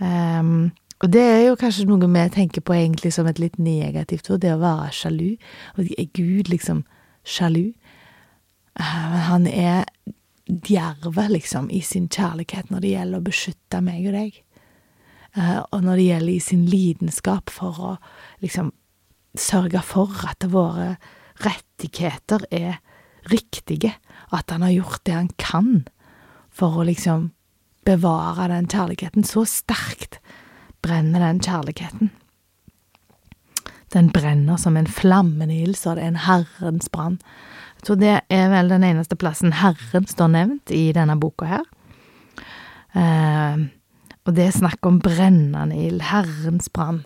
Um, 0.00 0.72
og 1.02 1.12
det 1.12 1.22
er 1.22 1.40
jo 1.46 1.58
kanskje 1.58 1.84
noe 1.86 2.08
vi 2.08 2.28
tenker 2.30 2.60
på 2.60 2.72
egentlig 2.72 3.12
som 3.12 3.26
et 3.26 3.38
litt 3.38 3.58
negativt 3.58 4.30
ord, 4.30 4.40
det 4.40 4.54
å 4.54 4.58
være 4.62 4.90
sjalu. 4.92 5.36
Og 5.76 5.86
er 5.98 6.06
Gud 6.14 6.48
liksom 6.48 6.84
sjalu? 7.24 7.72
Eh, 8.80 9.18
han 9.28 9.46
er 9.46 9.84
djerve, 10.46 11.28
liksom, 11.28 11.70
i 11.70 11.80
sin 11.80 12.08
kjærlighet 12.08 12.70
når 12.70 12.84
det 12.84 12.94
gjelder 12.94 13.20
å 13.20 13.26
beskytte 13.28 13.80
meg 13.84 14.06
og 14.10 14.16
deg. 14.18 14.38
Eh, 15.36 15.58
og 15.72 15.82
når 15.84 15.96
det 15.96 16.06
gjelder 16.08 16.32
i 16.34 16.44
sin 16.44 16.64
lidenskap 16.68 17.52
for 17.52 17.80
å 17.80 17.92
liksom 18.44 18.72
sørge 19.38 19.80
for 19.86 20.24
at 20.28 20.44
våre 20.52 20.96
rettigheter 21.42 22.44
er 22.52 22.80
riktige, 23.30 23.94
at 24.32 24.50
han 24.50 24.64
har 24.66 24.74
gjort 24.74 25.04
det 25.06 25.14
han 25.16 25.30
kan 25.40 25.84
for 26.52 26.80
å 26.80 26.86
liksom 26.88 27.30
bevare 27.86 28.50
den 28.52 28.68
kjærligheten. 28.68 29.24
Så 29.24 29.46
sterkt 29.48 30.20
brenner 30.84 31.22
den 31.22 31.40
kjærligheten. 31.40 32.12
Den 33.92 34.08
brenner 34.12 34.56
som 34.56 34.76
en 34.76 34.88
flammende 34.88 35.54
ild, 35.54 35.76
så 35.76 35.94
det 35.96 36.04
er 36.04 36.12
en 36.12 36.24
Herrens 36.26 36.88
brann. 36.92 37.18
Så 37.82 37.96
det 37.98 38.20
er 38.30 38.50
vel 38.52 38.70
den 38.70 38.84
eneste 38.86 39.18
plassen 39.18 39.54
Herren 39.58 40.06
står 40.06 40.30
nevnt 40.30 40.70
i 40.74 40.92
denne 40.94 41.16
boka 41.18 41.48
her. 41.50 41.64
Eh, 42.94 43.64
og 44.22 44.36
det 44.36 44.44
er 44.46 44.54
snakk 44.54 44.86
om 44.86 45.00
brennende 45.02 45.74
ild, 45.74 46.04
Herrens 46.12 46.70
brann. 46.70 47.02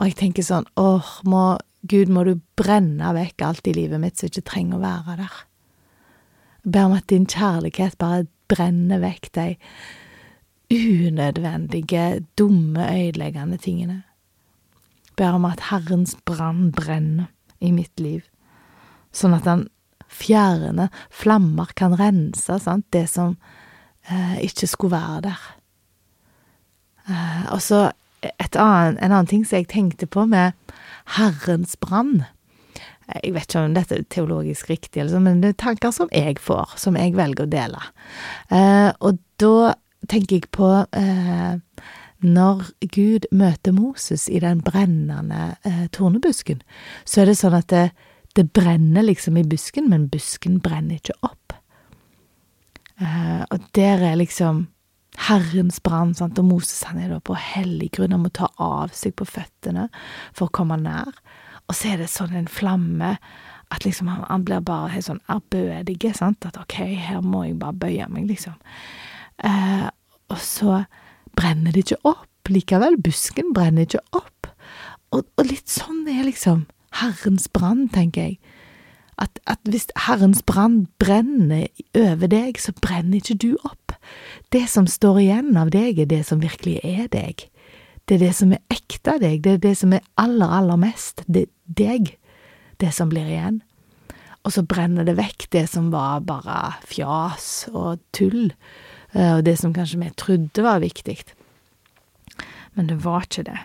Og 0.00 0.08
jeg 0.08 0.16
tenker 0.18 0.46
sånn, 0.46 0.64
åh, 0.80 1.18
må, 1.28 1.58
Gud, 1.84 2.08
må 2.08 2.24
du 2.24 2.38
brenne 2.58 3.12
vekk 3.14 3.44
alt 3.44 3.68
i 3.68 3.74
livet 3.76 4.00
mitt 4.00 4.16
som 4.16 4.30
ikke 4.30 4.46
trenger 4.48 4.78
å 4.78 4.84
være 4.86 5.18
der. 5.20 5.42
Jeg 6.62 6.72
ber 6.72 6.88
om 6.88 6.96
at 6.96 7.10
din 7.10 7.28
kjærlighet 7.28 7.98
bare 8.00 8.24
brenner 8.48 9.02
vekk 9.02 9.28
de 9.36 9.46
unødvendige, 10.72 12.22
dumme, 12.38 12.86
ødeleggende 12.88 13.60
tingene. 13.60 14.00
Jeg 15.10 15.18
ber 15.20 15.36
om 15.36 15.44
at 15.44 15.68
Herrens 15.68 16.16
brann 16.24 16.70
brenner 16.72 17.28
i 17.60 17.74
mitt 17.74 18.00
liv, 18.00 18.24
sånn 19.12 19.36
at 19.36 19.44
han 19.50 19.66
fjerne 20.12 20.88
flammer 21.10 21.72
kan 21.78 21.96
rense, 21.98 22.58
sant, 22.62 22.86
det 22.94 23.06
som 23.10 23.36
eh, 24.08 24.38
ikke 24.46 24.68
skulle 24.70 24.98
være 24.98 25.24
der. 25.30 25.48
Eh, 27.08 27.44
og 27.54 27.62
så 27.62 27.88
en 28.22 28.98
annen 29.02 29.26
ting 29.26 29.44
som 29.46 29.58
jeg 29.58 29.70
tenkte 29.72 30.06
på 30.06 30.26
med 30.30 30.52
Herrens 31.16 31.74
brann. 31.76 32.24
Jeg 33.12 33.34
vet 33.34 33.48
ikke 33.48 33.64
om 33.66 33.74
dette 33.74 33.96
er 33.98 34.04
teologisk 34.08 34.70
riktig, 34.70 35.02
altså, 35.02 35.18
men 35.20 35.42
det 35.42 35.52
er 35.52 35.64
tanker 35.64 35.90
som 35.94 36.10
jeg 36.14 36.38
får, 36.40 36.76
som 36.80 36.96
jeg 36.96 37.16
velger 37.18 37.44
å 37.44 37.50
dele. 37.50 37.82
Eh, 38.54 38.90
og 39.02 39.18
da 39.42 39.74
tenker 40.10 40.38
jeg 40.38 40.52
på 40.54 40.70
eh, 40.96 41.58
når 42.22 42.70
Gud 42.94 43.26
møter 43.34 43.74
Moses 43.74 44.28
i 44.30 44.38
den 44.42 44.62
brennende 44.62 45.56
eh, 45.66 45.86
tornebusken, 45.92 46.62
så 47.04 47.22
er 47.22 47.32
det 47.32 47.38
sånn 47.42 47.58
at 47.58 47.68
det, 47.74 47.84
det 48.36 48.48
brenner 48.56 49.04
liksom 49.06 49.36
i 49.36 49.44
busken, 49.44 49.88
men 49.90 50.08
busken 50.12 50.58
brenner 50.64 51.00
ikke 51.00 51.16
opp. 51.26 51.56
Uh, 53.00 53.42
og 53.50 53.64
der 53.76 54.04
er 54.12 54.18
liksom 54.20 54.66
Herrens 55.28 55.80
brann, 55.84 56.14
sant, 56.16 56.38
og 56.40 56.48
Moses 56.48 56.84
han 56.88 57.00
er 57.02 57.12
da 57.12 57.18
på 57.20 57.36
hellig 57.36 57.90
grunn, 57.96 58.14
han 58.14 58.22
må 58.24 58.30
ta 58.32 58.48
av 58.62 58.94
seg 58.96 59.14
på 59.18 59.26
føttene 59.28 59.88
for 60.32 60.48
å 60.48 60.54
komme 60.54 60.78
nær, 60.80 61.12
og 61.68 61.76
så 61.76 61.92
er 61.92 62.00
det 62.00 62.08
sånn 62.10 62.34
en 62.36 62.48
flamme 62.50 63.16
at 63.72 63.86
liksom 63.86 64.08
han, 64.08 64.24
han 64.28 64.44
blir 64.48 64.64
bare 64.64 64.90
helt 64.94 65.08
sånn 65.08 65.22
ærbødig, 65.32 65.98
sant, 66.16 66.44
at 66.48 66.58
ok, 66.60 66.78
her 67.06 67.22
må 67.24 67.46
jeg 67.46 67.58
bare 67.60 67.76
bøye 67.84 68.08
meg, 68.12 68.28
liksom. 68.28 68.56
Eh, 69.44 69.88
og 70.32 70.40
så 70.40 70.82
brenner 71.36 71.72
det 71.72 71.86
ikke 71.86 72.02
opp 72.08 72.52
likevel, 72.52 72.98
busken 73.00 73.52
brenner 73.56 73.86
ikke 73.86 74.02
opp, 74.16 74.48
og, 75.12 75.24
og 75.38 75.44
litt 75.48 75.70
sånn 75.72 76.04
er 76.10 76.24
liksom 76.26 76.66
Herrens 77.00 77.48
brann, 77.48 77.88
tenker 77.92 78.28
jeg. 78.28 78.38
At, 79.20 79.38
at, 79.46 79.60
hvis 79.68 79.86
Herrens 80.06 80.42
brann 80.42 80.86
brenner 80.98 81.66
over 81.96 82.26
deg, 82.26 82.58
så 82.60 82.72
brenner 82.82 83.20
ikke 83.20 83.38
du 83.38 83.56
opp. 83.64 83.94
Det 84.52 84.64
som 84.68 84.88
står 84.88 85.20
igjen 85.22 85.56
av 85.56 85.70
deg, 85.74 86.00
er 86.00 86.08
det 86.10 86.24
som 86.26 86.42
virkelig 86.42 86.80
er 86.82 87.06
deg. 87.12 87.46
Det 88.08 88.16
er 88.18 88.24
det 88.24 88.32
som 88.34 88.54
er 88.54 88.62
ekte 88.72 89.18
deg, 89.22 89.44
det 89.44 89.58
er 89.58 89.62
det 89.62 89.76
som 89.78 89.92
er 89.94 90.02
aller, 90.18 90.50
aller 90.50 90.80
mest 90.80 91.22
det, 91.30 91.46
deg, 91.64 92.16
det 92.82 92.90
som 92.94 93.12
blir 93.12 93.28
igjen. 93.30 93.60
Og 94.42 94.56
så 94.56 94.64
brenner 94.66 95.06
det 95.06 95.14
vekk 95.20 95.46
det 95.54 95.68
som 95.70 95.92
var 95.94 96.24
bare 96.26 96.74
fjas 96.88 97.68
og 97.70 98.02
tull, 98.16 98.50
eh, 99.14 99.36
og 99.38 99.44
det 99.46 99.54
som 99.60 99.74
kanskje 99.76 100.00
vi 100.02 100.10
trodde 100.18 100.66
var 100.66 100.82
viktig. 100.82 101.20
Men 102.74 102.90
det 102.90 102.98
var 103.04 103.28
ikke 103.28 103.46
det. 103.52 103.60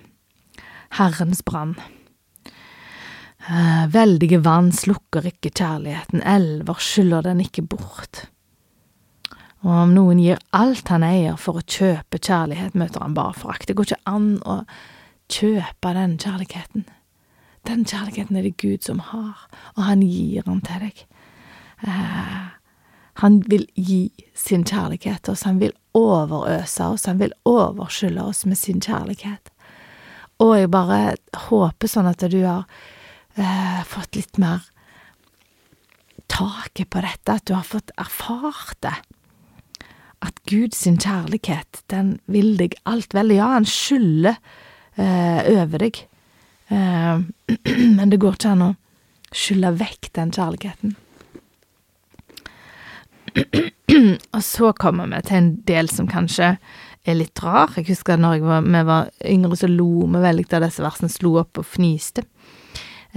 Herrens 1.00 1.42
brann. 1.42 1.76
Eh, 3.48 3.88
veldige 3.88 4.42
vann 4.44 4.74
slukker 4.76 5.24
ikke 5.30 5.54
kjærligheten, 5.56 6.20
elver 6.28 6.82
skyller 6.84 7.24
den 7.24 7.40
ikke 7.40 7.64
bort. 7.64 8.26
Og 9.64 9.72
om 9.72 9.94
noen 9.96 10.20
gir 10.20 10.42
alt 10.56 10.92
han 10.92 11.06
eier 11.08 11.38
for 11.40 11.60
å 11.60 11.64
kjøpe 11.64 12.20
kjærlighet, 12.20 12.76
møter 12.76 13.06
han 13.06 13.16
bare 13.16 13.38
forakt. 13.40 13.70
Det 13.70 13.78
går 13.80 13.88
ikke 13.88 14.12
an 14.12 14.28
å 14.44 14.58
kjøpe 15.32 15.94
den 15.96 16.18
kjærligheten. 16.20 16.84
Den 17.68 17.88
kjærligheten 17.88 18.36
er 18.36 18.50
det 18.50 18.60
Gud 18.60 18.84
som 18.84 19.00
har, 19.14 19.48
og 19.76 19.82
han 19.84 20.04
gir 20.04 20.44
den 20.44 20.60
til 20.68 20.84
deg. 20.84 21.02
Eh, 21.88 22.44
han 23.24 23.40
vil 23.48 23.64
gi 23.80 24.12
sin 24.36 24.68
kjærlighet 24.68 25.24
til 25.24 25.38
oss, 25.38 25.48
han 25.48 25.64
vil 25.64 25.72
overøse 25.96 26.84
oss, 26.84 27.08
han 27.08 27.24
vil 27.24 27.32
overskylle 27.48 28.28
oss 28.28 28.44
med 28.46 28.60
sin 28.60 28.84
kjærlighet. 28.84 29.54
Og 30.44 30.54
jeg 30.60 30.70
bare 30.70 31.16
håper 31.48 31.90
sånn 31.90 32.12
at 32.12 32.28
du 32.30 32.42
har 32.44 32.68
eh, 33.38 33.84
fått 33.88 34.18
litt 34.18 34.38
mer 34.42 34.66
taket 36.28 36.90
på 36.90 37.02
dette, 37.04 37.38
at 37.38 37.46
du 37.48 37.54
har 37.56 37.66
fått 37.68 37.94
erfart 37.98 38.78
det. 38.86 38.96
At 40.26 40.40
Guds 40.50 40.84
kjærlighet, 40.84 41.84
den 41.94 42.18
vil 42.26 42.56
deg 42.60 42.76
alt 42.90 43.14
vel. 43.14 43.36
Ja, 43.38 43.54
han 43.54 43.68
skylder 43.70 44.38
eh, 44.98 45.42
over 45.54 45.86
deg, 45.86 46.02
eh, 46.74 47.22
men 47.98 48.10
det 48.12 48.22
går 48.22 48.40
ikke 48.40 48.56
an 48.56 48.66
å 48.72 48.72
skylle 49.36 49.76
vekk 49.78 50.12
den 50.18 50.34
kjærligheten. 50.34 50.98
Og 54.36 54.44
så 54.44 54.74
kommer 54.78 55.10
vi 55.12 55.22
til 55.28 55.38
en 55.38 55.52
del 55.68 55.90
som 55.92 56.10
kanskje 56.10 56.56
er 57.08 57.16
litt 57.16 57.40
rar. 57.44 57.72
Jeg 57.78 57.88
husker 57.92 58.18
jeg 58.20 58.44
var, 58.44 58.66
vi 58.66 58.82
var 58.88 59.12
yngre, 59.26 59.56
så 59.60 59.70
lo 59.72 60.08
vi 60.08 60.24
veldig 60.24 60.48
av 60.58 60.66
disse 60.66 60.84
versene, 60.84 61.12
slo 61.12 61.38
opp 61.42 61.62
og 61.62 61.68
fniste. 61.68 62.26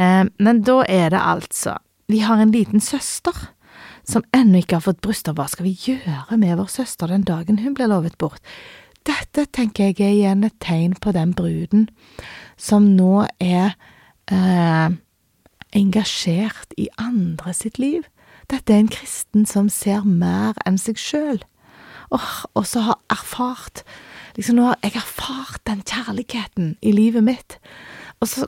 Eh, 0.01 0.25
men 0.41 0.63
da 0.65 0.81
er 0.89 1.11
det 1.13 1.21
altså 1.21 1.77
Vi 2.11 2.25
har 2.25 2.41
en 2.41 2.51
liten 2.51 2.81
søster 2.81 3.37
som 4.09 4.25
ennå 4.35 4.59
ikke 4.59 4.81
har 4.81 4.83
fått 4.89 5.03
bryster. 5.05 5.37
Hva 5.37 5.47
skal 5.47 5.69
vi 5.69 5.77
gjøre 5.79 6.39
med 6.41 6.57
vår 6.59 6.71
søster 6.73 7.07
den 7.07 7.23
dagen 7.23 7.61
hun 7.63 7.77
blir 7.79 7.87
lovet 7.87 8.17
bort? 8.19 8.43
Dette 9.07 9.47
tenker 9.55 9.93
jeg 9.93 10.01
er 10.01 10.17
igjen 10.17 10.43
et 10.45 10.57
tegn 10.61 10.97
på 10.99 11.13
den 11.15 11.31
bruden 11.37 11.87
som 12.59 12.89
nå 12.97 13.29
er 13.39 13.77
eh, 14.33 14.91
engasjert 15.77 16.75
i 16.77 16.89
andre 16.99 17.55
sitt 17.55 17.79
liv. 17.79 18.03
Dette 18.51 18.75
er 18.75 18.83
en 18.83 18.91
kristen 18.91 19.47
som 19.47 19.71
ser 19.71 20.05
mer 20.05 20.59
enn 20.67 20.79
seg 20.81 20.99
sjøl, 20.99 21.41
og, 22.11 22.65
så 22.67 22.83
har 22.89 22.99
erfart 23.13 23.85
Liksom, 24.37 24.57
nå 24.57 24.69
har 24.69 24.77
jeg 24.83 24.95
erfart 24.95 25.59
den 25.67 25.81
kjærligheten 25.83 26.75
i 26.87 26.93
livet 26.95 27.25
mitt, 27.27 27.57
og 28.23 28.29
så 28.31 28.47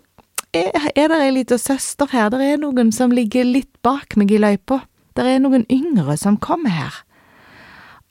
er, 0.53 1.09
det 1.09 1.19
ei 1.19 1.33
lita 1.33 1.59
søster 1.59 2.11
her, 2.12 2.31
det 2.33 2.45
er 2.45 2.61
noen 2.61 2.93
som 2.93 3.12
ligger 3.15 3.47
litt 3.49 3.73
bak 3.85 4.17
meg 4.21 4.33
i 4.33 4.41
løypa, 4.43 4.83
det 5.17 5.27
er 5.29 5.43
noen 5.43 5.67
yngre 5.73 6.17
som 6.21 6.38
kommer 6.41 6.75
her. 6.75 7.03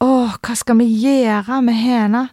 Åh, 0.01 0.37
hva 0.41 0.55
skal 0.57 0.79
vi 0.81 0.87
gjøre 1.03 1.59
med 1.61 1.77
henne 1.77 2.23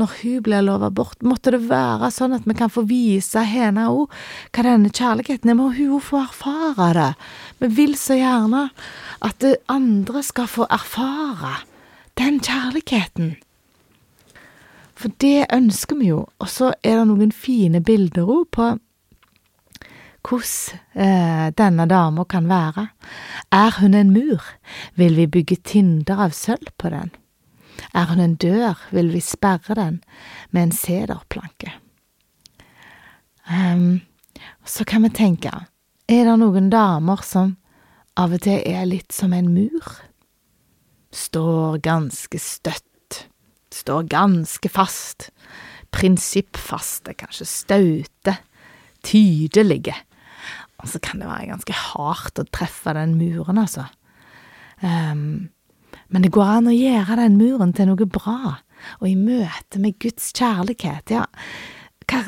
når 0.00 0.14
hun 0.22 0.38
blir 0.46 0.64
lova 0.64 0.88
bort? 0.88 1.20
Måtte 1.20 1.52
det 1.52 1.66
være 1.68 2.08
sånn 2.12 2.32
at 2.32 2.46
vi 2.48 2.56
kan 2.56 2.72
få 2.72 2.86
vise 2.88 3.42
henne 3.44 3.90
òg 3.92 4.12
hva 4.54 4.64
denne 4.64 4.88
kjærligheten 4.88 5.52
er, 5.52 5.58
må 5.58 5.68
hun 5.76 6.00
få 6.00 6.22
erfare 6.22 6.94
det. 6.96 7.10
Vi 7.60 7.72
vil 7.76 7.96
så 8.00 8.16
gjerne 8.16 8.70
at 9.20 9.44
andre 9.68 10.24
skal 10.24 10.48
få 10.48 10.68
erfare 10.72 11.58
den 12.20 12.40
kjærligheten. 12.40 13.34
For 14.96 15.12
det 15.20 15.50
ønsker 15.52 15.98
vi 15.98 16.08
jo, 16.12 16.24
og 16.40 16.48
så 16.48 16.72
er 16.80 17.02
det 17.02 17.06
noen 17.10 17.32
fine 17.34 17.82
bilder 17.84 18.28
òg 18.28 18.48
på 18.54 18.72
hvordan 20.22 20.78
eh, 20.94 21.52
denne 21.58 21.86
dama 21.86 22.24
kan 22.24 22.48
være. 22.48 22.88
Er 23.52 23.80
hun 23.80 23.94
en 23.94 24.12
mur, 24.12 24.42
vil 24.94 25.16
vi 25.16 25.26
bygge 25.26 25.56
tinder 25.64 26.20
av 26.20 26.30
sølv 26.30 26.70
på 26.78 26.90
den. 26.90 27.10
Er 27.94 28.06
hun 28.06 28.20
en 28.20 28.34
dør, 28.34 28.78
vil 28.90 29.12
vi 29.12 29.20
sperre 29.20 29.74
den 29.74 30.02
med 30.50 30.62
en 30.62 30.72
sederplanke. 30.72 31.72
Um, 33.50 34.02
så 34.64 34.84
kan 34.84 35.02
vi 35.02 35.10
tenke, 35.10 35.50
er 36.08 36.24
det 36.24 36.38
noen 36.38 36.70
damer 36.70 37.24
som 37.26 37.56
av 38.16 38.32
og 38.32 38.44
til 38.44 38.62
er 38.68 38.86
litt 38.86 39.12
som 39.12 39.32
en 39.32 39.50
mur? 39.50 39.98
Står 41.12 41.82
ganske 41.82 42.38
støtt, 42.38 43.26
står 43.74 44.06
ganske 44.08 44.70
fast, 44.72 45.30
prinsippfaste, 45.92 47.12
kanskje 47.18 47.48
staute, 47.50 48.38
tydelige 49.02 49.96
og 50.82 50.90
så 50.90 50.98
kan 51.02 51.22
det 51.22 51.30
være 51.30 51.52
ganske 51.52 51.74
hardt 51.78 52.40
å 52.42 52.48
treffe 52.50 52.94
den 52.96 53.14
muren, 53.18 53.60
altså. 53.62 53.86
Um, 54.82 55.52
men 56.12 56.24
det 56.24 56.32
går 56.34 56.56
an 56.58 56.70
å 56.70 56.74
gjøre 56.74 57.20
den 57.20 57.38
muren 57.38 57.72
til 57.76 57.88
noe 57.88 58.08
bra, 58.10 58.58
og 58.98 59.06
i 59.06 59.14
møte 59.16 59.80
med 59.80 60.00
Guds 60.02 60.32
kjærlighet, 60.34 61.12
ja, 61.14 61.26
hva, 62.10 62.22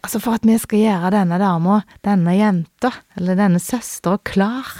altså 0.00 0.20
for 0.22 0.38
at 0.38 0.46
vi 0.48 0.56
skal 0.60 0.82
gjøre 0.86 1.12
denne 1.14 1.38
dama, 1.42 1.82
denne 2.06 2.36
jenta, 2.38 2.92
eller 3.18 3.38
denne 3.38 3.60
søstera, 3.62 4.18
klar 4.24 4.70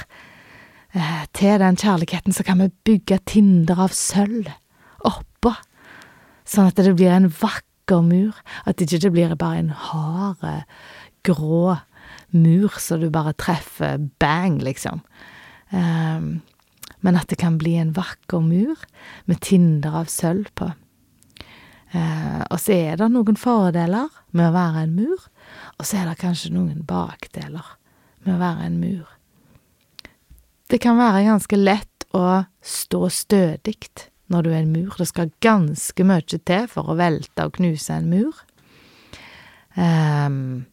eh, 0.96 1.26
til 1.36 1.60
den 1.62 1.78
kjærligheten, 1.78 2.34
så 2.34 2.46
kan 2.46 2.62
vi 2.64 2.72
bygge 2.88 3.20
tinder 3.28 3.84
av 3.86 3.94
sølv 3.96 4.48
oppå, 5.06 5.54
sånn 6.48 6.72
at 6.72 6.80
det 6.80 6.96
blir 6.96 7.12
en 7.12 7.30
vakker 7.30 8.02
mur, 8.06 8.38
at 8.64 8.80
det 8.80 8.88
ikke 8.88 9.12
blir 9.12 9.36
bare 9.36 9.60
en 9.60 9.72
hard, 9.90 10.46
grå 11.26 11.76
mur 12.36 12.78
så 12.80 12.98
du 13.00 13.08
bare 13.12 13.34
treffer 13.38 14.00
bang, 14.22 14.60
liksom. 14.62 15.02
Um, 15.70 16.40
men 17.02 17.18
at 17.18 17.28
det 17.32 17.40
kan 17.40 17.58
bli 17.58 17.74
en 17.80 17.94
vakker 17.96 18.42
mur 18.44 18.80
med 19.26 19.40
tinder 19.44 20.02
av 20.02 20.10
sølv 20.12 20.50
på. 20.58 20.70
Uh, 21.92 22.42
og 22.48 22.56
så 22.62 22.76
er 22.76 23.00
det 23.00 23.10
noen 23.12 23.36
fordeler 23.36 24.12
med 24.32 24.48
å 24.48 24.54
være 24.54 24.86
en 24.86 24.94
mur, 24.96 25.26
og 25.76 25.84
så 25.84 26.00
er 26.00 26.08
det 26.08 26.20
kanskje 26.22 26.54
noen 26.54 26.84
bakdeler 26.88 27.74
med 28.24 28.36
å 28.36 28.40
være 28.40 28.68
en 28.68 28.78
mur. 28.80 29.10
Det 30.72 30.80
kan 30.80 30.96
være 30.96 31.26
ganske 31.26 31.58
lett 31.58 32.06
å 32.16 32.44
stå 32.64 33.08
stødig 33.12 33.76
når 34.32 34.46
du 34.46 34.50
er 34.52 34.62
en 34.62 34.72
mur. 34.72 34.94
Det 34.96 35.08
skal 35.10 35.32
ganske 35.44 36.06
mye 36.06 36.40
til 36.48 36.68
for 36.70 36.88
å 36.88 36.96
velte 36.96 37.44
og 37.44 37.58
knuse 37.58 37.98
en 37.98 38.08
mur. 38.08 38.38
Um, 39.76 40.64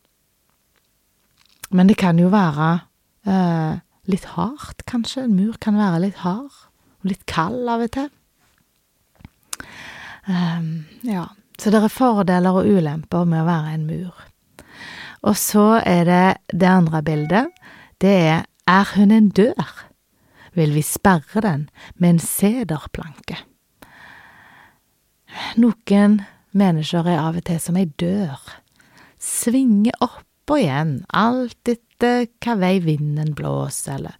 men 1.70 1.90
det 1.90 1.98
kan 2.02 2.20
jo 2.20 2.30
være 2.34 2.70
eh, 3.30 3.82
litt 4.10 4.26
hardt, 4.36 4.86
kanskje. 4.90 5.26
En 5.28 5.36
mur 5.38 5.58
kan 5.62 5.78
være 5.78 6.02
litt 6.08 6.22
hard, 6.24 6.56
og 7.02 7.12
litt 7.12 7.26
kald 7.30 7.70
av 7.70 7.86
og 7.86 7.92
til. 7.96 8.10
Um, 10.30 10.86
ja, 11.08 11.26
så 11.58 11.72
det 11.74 11.82
er 11.82 11.94
fordeler 11.94 12.58
og 12.60 12.68
ulemper 12.70 13.26
med 13.30 13.44
å 13.44 13.48
være 13.48 13.76
en 13.76 13.86
mur. 13.90 14.26
Og 15.26 15.36
så 15.38 15.82
er 15.84 16.06
det 16.08 16.26
det 16.54 16.70
andre 16.70 17.04
bildet. 17.04 17.52
Det 18.02 18.16
er 18.30 18.46
Er 18.70 18.86
hun 18.96 19.10
en 19.12 19.30
dør? 19.30 19.86
Vil 20.54 20.76
vi 20.76 20.82
sperre 20.86 21.42
den 21.42 21.70
med 21.98 22.10
en 22.10 22.20
sederplanke? 22.20 23.40
Noen 25.58 26.20
mennesker 26.52 27.08
er 27.10 27.18
av 27.18 27.40
og 27.40 27.48
til 27.48 27.58
som 27.60 27.80
ei 27.82 27.88
dør. 27.98 28.38
Svinger 29.18 29.98
opp 30.06 30.29
opp 30.50 30.56
og 30.58 30.64
igjen, 30.64 30.94
alt 31.14 31.70
etter 31.70 32.26
hva 32.42 32.56
vei 32.58 32.80
vinden 32.82 33.36
blåser, 33.38 34.00
eller 34.00 34.16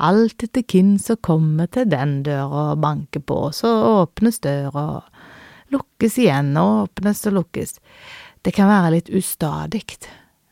alt 0.00 0.42
etter 0.46 0.64
hvem 0.64 0.94
som 0.98 1.18
kommer 1.20 1.68
til 1.68 1.90
den 1.92 2.22
døra 2.24 2.70
og 2.72 2.80
banker 2.80 3.20
på, 3.20 3.50
så 3.52 3.68
åpnes 4.00 4.40
døra, 4.40 4.84
og 4.96 5.74
lukkes 5.74 6.16
igjen, 6.22 6.54
og 6.56 6.86
åpnes 6.86 7.20
og 7.28 7.36
lukkes. 7.36 7.76
Det 8.40 8.54
kan 8.56 8.70
være 8.70 8.94
litt 8.96 9.12
ustadig, 9.12 9.84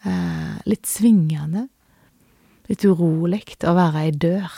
eh, 0.04 0.60
litt 0.68 0.84
svingende, 0.84 1.68
litt 2.68 2.84
urolig 2.84 3.56
å 3.64 3.72
være 3.72 4.04
ei 4.04 4.12
dør. 4.12 4.52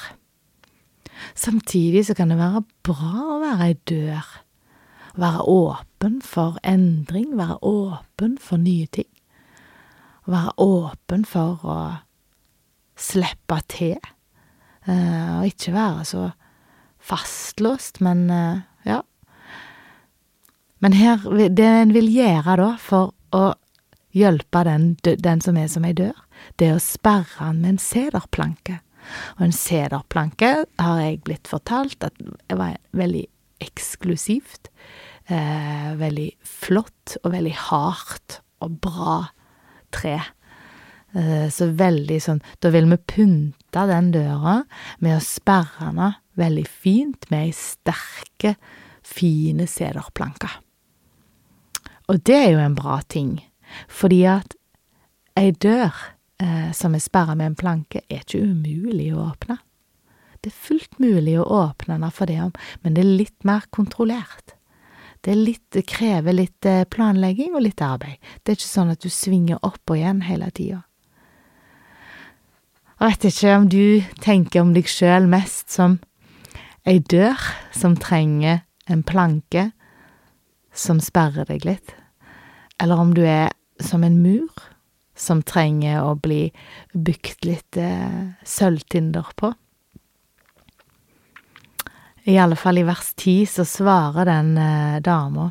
Samtidig 1.39 2.07
så 2.09 2.19
kan 2.19 2.35
det 2.35 2.39
være 2.39 2.65
bra 2.83 3.15
å 3.31 3.41
være 3.45 3.71
ei 3.71 3.79
dør. 3.87 4.27
Være 5.15 5.47
åpen 5.47 6.19
for 6.23 6.59
endring, 6.65 7.37
være 7.39 7.63
åpen 7.63 8.39
for 8.43 8.59
nye 8.59 8.91
ting. 8.91 9.13
Være 10.31 10.55
åpen 10.63 11.27
for 11.29 11.65
å 11.69 11.79
slippe 12.97 13.59
til, 13.69 13.99
eh, 14.87 15.33
og 15.39 15.49
ikke 15.49 15.75
være 15.75 16.07
så 16.09 16.29
fastlåst, 17.05 18.01
men 18.05 18.31
eh, 18.31 18.63
ja. 18.89 19.03
Men 20.85 20.97
her, 20.97 21.25
det 21.49 21.67
en 21.67 21.93
vil 21.97 22.09
gjøre 22.13 22.57
da, 22.61 22.71
for 22.81 23.13
å 23.35 23.53
hjelpe 24.15 24.65
den, 24.69 24.95
den 25.03 25.43
som 25.45 25.59
er 25.59 25.69
som 25.73 25.85
ei 25.87 25.95
dør, 25.97 26.17
det 26.61 26.71
er 26.71 26.79
å 26.79 26.83
sperre 26.83 27.41
han 27.41 27.63
med 27.63 27.75
en 27.75 27.83
sederplanke. 27.83 28.81
Og 29.37 29.47
en 29.49 29.57
sederplanke 29.57 30.53
har 30.81 31.01
jeg 31.03 31.23
blitt 31.27 31.51
fortalt 31.51 32.05
at 32.07 32.17
det 32.21 32.59
var 32.59 32.79
veldig 32.97 33.25
eksklusivt, 33.65 34.71
eh, 35.29 35.91
veldig 36.01 36.31
flott 36.45 37.17
og 37.23 37.33
veldig 37.35 37.57
hardt 37.69 38.41
og 38.65 38.79
bra 38.85 39.19
tre. 39.94 40.18
Eh, 41.14 41.46
så 41.54 41.70
veldig 41.70 42.18
sånn 42.22 42.40
Da 42.59 42.72
vil 42.74 42.88
vi 42.90 42.98
pynte 43.14 43.87
den 43.87 44.11
døra 44.14 44.57
med 44.98 45.16
å 45.16 45.22
sperre 45.22 45.92
den 45.92 46.16
veldig 46.38 46.66
fint 46.66 47.28
med 47.30 47.48
ei 47.48 47.52
sterke, 47.54 48.57
fine 49.07 49.68
sederplanke. 49.70 50.50
Og 52.11 52.18
det 52.26 52.37
er 52.37 52.50
jo 52.52 52.64
en 52.64 52.74
bra 52.76 52.98
ting, 53.09 53.38
fordi 53.88 54.24
at 54.28 54.57
ei 55.38 55.52
dør 55.52 55.94
eh, 56.42 56.72
som 56.74 56.94
er 56.94 57.04
sperra 57.04 57.37
med 57.38 57.52
en 57.52 57.59
planke, 57.59 58.02
er 58.09 58.24
ikke 58.24 58.42
umulig 58.42 59.12
å 59.14 59.28
åpne. 59.28 59.61
Det 60.42 60.50
er 60.50 60.62
fullt 60.66 60.98
mulig 61.00 61.38
å 61.40 61.46
åpne 61.62 61.96
den 61.96 62.12
for 62.12 62.28
det 62.28 62.40
om, 62.44 62.52
men 62.83 62.96
det 62.96 63.04
er 63.04 63.16
litt 63.22 63.46
mer 63.48 63.64
kontrollert. 63.72 64.54
Det, 65.25 65.35
litt, 65.35 65.65
det 65.73 65.87
krever 65.89 66.37
litt 66.37 66.67
eh, 66.69 66.85
planlegging 66.85 67.55
og 67.57 67.65
litt 67.65 67.81
arbeid. 67.81 68.19
Det 68.43 68.53
er 68.53 68.59
ikke 68.59 68.69
sånn 68.69 68.93
at 68.93 69.05
du 69.05 69.09
svinger 69.13 69.63
opp 69.65 69.89
og 69.89 69.97
igjen 69.97 70.21
hele 70.27 70.51
tida. 70.53 70.83
Jeg 73.01 73.11
vet 73.11 73.25
ikke 73.31 73.55
om 73.57 73.65
du 73.73 73.87
tenker 74.23 74.63
om 74.63 74.75
deg 74.77 74.89
sjøl 74.89 75.27
mest 75.29 75.73
som 75.73 75.99
ei 76.85 77.01
dør 77.01 77.41
som 77.75 77.97
trenger 78.01 78.63
en 78.89 79.03
planke 79.05 79.71
som 80.75 81.01
sperrer 81.01 81.49
deg 81.49 81.65
litt, 81.65 81.95
eller 82.83 83.01
om 83.01 83.15
du 83.17 83.23
er 83.25 83.51
som 83.83 84.05
en 84.05 84.21
mur 84.23 84.53
som 85.17 85.43
trenger 85.47 86.03
å 86.03 86.15
bli 86.19 86.49
bygd 86.93 87.47
litt 87.47 87.79
eh, 87.81 88.35
sølvtinder 88.45 89.31
på. 89.39 89.53
I 92.25 92.39
alle 92.41 92.57
fall 92.57 92.81
i 92.81 92.87
vers 92.87 93.13
ti 93.21 93.43
så 93.49 93.67
svarer 93.69 94.25
den 94.29 94.57
eh, 94.57 95.01
dama. 95.05 95.51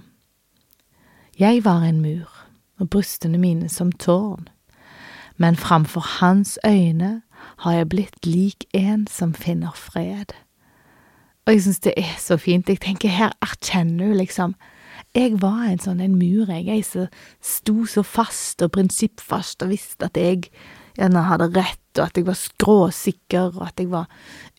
Jeg 1.37 1.63
var 1.65 1.85
en 1.85 2.01
mur, 2.01 2.29
og 2.79 2.89
brystene 2.89 3.37
mine 3.37 3.69
som 3.69 3.91
tårn, 3.91 4.47
men 5.37 5.55
framfor 5.55 6.05
hans 6.19 6.57
øyne 6.65 7.21
har 7.65 7.71
jeg 7.73 7.89
blitt 7.89 8.25
lik 8.25 8.65
en 8.73 9.07
som 9.07 9.33
finner 9.33 9.73
fred. 9.77 10.33
Og 11.45 11.53
jeg 11.53 11.65
syns 11.65 11.81
det 11.83 11.93
er 11.97 12.13
så 12.19 12.37
fint. 12.37 12.69
Jeg 12.69 12.79
tenker, 12.79 13.09
her 13.09 13.33
erkjenner 13.41 14.07
hun 14.07 14.17
liksom 14.17 14.55
jeg 15.13 15.37
var 15.41 15.67
en 15.67 15.81
sånn 15.81 16.01
en 16.01 16.15
mur, 16.17 16.49
jeg, 16.49 16.65
jeg 16.65 16.85
som 16.87 17.09
sto 17.43 17.85
så 17.89 18.01
fast 18.05 18.63
og 18.65 18.71
prinsippfast 18.73 19.61
og 19.65 19.73
visste 19.73 20.09
at 20.09 20.17
jeg 20.17 20.47
gjerne 20.97 21.25
hadde 21.27 21.49
rett, 21.55 21.79
og 21.97 22.03
at 22.05 22.17
jeg 22.17 22.27
var 22.27 22.39
skråsikker, 22.39 23.53
og 23.57 23.67
at 23.67 23.81
jeg 23.81 23.91
var 23.91 24.09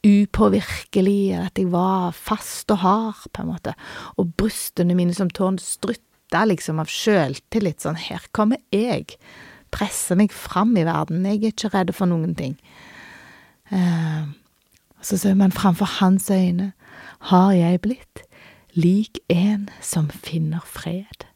upåvirkelig, 0.04 1.34
at 1.38 1.58
jeg 1.58 1.70
var 1.72 2.14
fast 2.16 2.70
og 2.74 2.82
hard, 2.84 3.24
på 3.32 3.42
en 3.42 3.50
måte, 3.52 3.74
og 4.18 4.34
brystene 4.38 4.96
mine 4.98 5.16
som 5.16 5.32
tårn 5.32 5.58
strutta 5.62 6.44
liksom 6.48 6.80
av 6.82 6.90
sjøltillit, 6.90 7.82
sånn 7.84 8.00
her 8.00 8.24
kommer 8.34 8.62
jeg, 8.74 9.18
presser 9.74 10.18
meg 10.18 10.34
fram 10.34 10.76
i 10.78 10.86
verden, 10.86 11.26
jeg 11.26 11.40
er 11.42 11.54
ikke 11.54 11.72
redd 11.74 11.94
for 11.96 12.10
noen 12.10 12.34
ting. 12.38 12.58
Uh, 13.72 14.30
så 15.04 15.18
ser 15.20 15.36
man 15.38 15.52
framfor 15.52 15.88
hans 15.98 16.30
øyne 16.32 16.72
har 17.30 17.52
jeg 17.56 17.80
blitt 17.84 18.24
lik 18.74 19.20
en 19.32 19.68
som 19.84 20.10
finner 20.10 20.64
fred. 20.66 21.26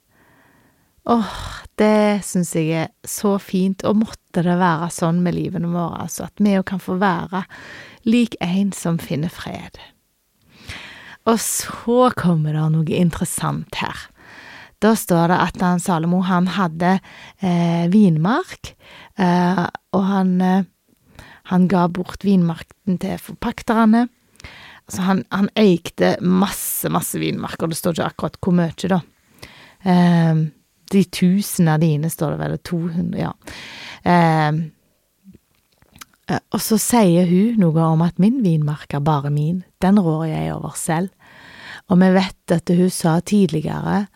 Åh, 1.09 1.37
det 1.81 2.21
syns 2.27 2.51
jeg 2.53 2.73
er 2.83 2.89
så 3.07 3.37
fint, 3.41 3.85
og 3.89 4.03
måtte 4.03 4.43
det 4.45 4.59
være 4.61 4.91
sånn 4.93 5.23
med 5.25 5.39
livene 5.39 5.71
våre, 5.73 6.03
altså, 6.05 6.27
at 6.29 6.43
vi 6.43 6.57
òg 6.59 6.67
kan 6.69 6.83
få 6.83 6.99
være 7.01 7.47
lik 8.09 8.37
en 8.45 8.75
som 8.77 8.99
finner 9.01 9.33
fred. 9.33 9.79
Og 11.29 11.39
så 11.41 12.11
kommer 12.17 12.57
det 12.57 12.67
noe 12.75 12.99
interessant 12.99 13.81
her. 13.81 14.09
Da 14.85 14.93
står 14.95 15.33
det 15.33 15.39
at 15.43 15.63
han 15.65 15.81
Salomo, 15.83 16.21
han 16.29 16.47
hadde 16.55 16.99
eh, 17.41 17.89
vinmark, 17.91 18.75
eh, 19.19 19.65
og 19.97 20.05
han, 20.07 20.37
eh, 20.45 21.25
han 21.51 21.67
ga 21.73 21.87
bort 21.89 22.25
vinmarken 22.25 23.01
til 23.01 23.17
forpakterne. 23.23 24.07
Så 24.89 25.05
han, 25.05 25.25
han 25.33 25.49
eikte 25.59 26.15
masse, 26.21 26.89
masse 26.93 27.19
og 27.19 27.69
Det 27.69 27.77
står 27.77 27.97
ikke 27.97 28.13
akkurat 28.13 28.39
hvor 28.41 28.55
mye, 28.61 28.93
da. 28.93 29.03
Eh, 29.89 30.47
de 30.93 31.05
tusen 31.05 31.69
av 31.69 31.81
dine, 31.83 32.11
står 32.11 32.35
det 32.35 32.41
vel, 32.43 32.59
200, 32.71 33.19
ja. 33.21 33.33
Ehm, 34.09 34.61
eh, 36.29 36.41
og 36.55 36.63
så 36.65 36.79
sier 36.81 37.29
hun 37.31 37.59
noe 37.63 37.89
om 37.95 38.05
at 38.07 38.21
min 38.23 38.43
vinmark 38.45 38.95
er 38.95 39.05
bare 39.05 39.33
min, 39.35 39.63
den 39.85 40.01
rår 40.03 40.29
jeg 40.31 40.55
over 40.57 40.77
selv. 40.79 41.35
Og 41.89 42.01
vi 42.03 42.13
vet 42.19 42.55
at 42.55 42.69
hun 42.69 42.91
sa 42.93 43.19
tidligere 43.21 44.07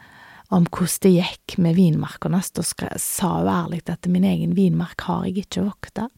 om 0.52 0.66
hvordan 0.68 1.00
det 1.06 1.12
gikk 1.16 1.58
med 1.64 1.78
vinmarkene, 1.78 2.42
da 2.44 2.64
sa 3.00 3.34
hun 3.38 3.48
ærlig 3.48 3.84
at 3.88 4.08
min 4.12 4.26
egen 4.28 4.52
vinmark 4.58 5.06
har 5.08 5.24
jeg 5.24 5.46
ikke 5.46 5.64
vokta. 5.70 6.10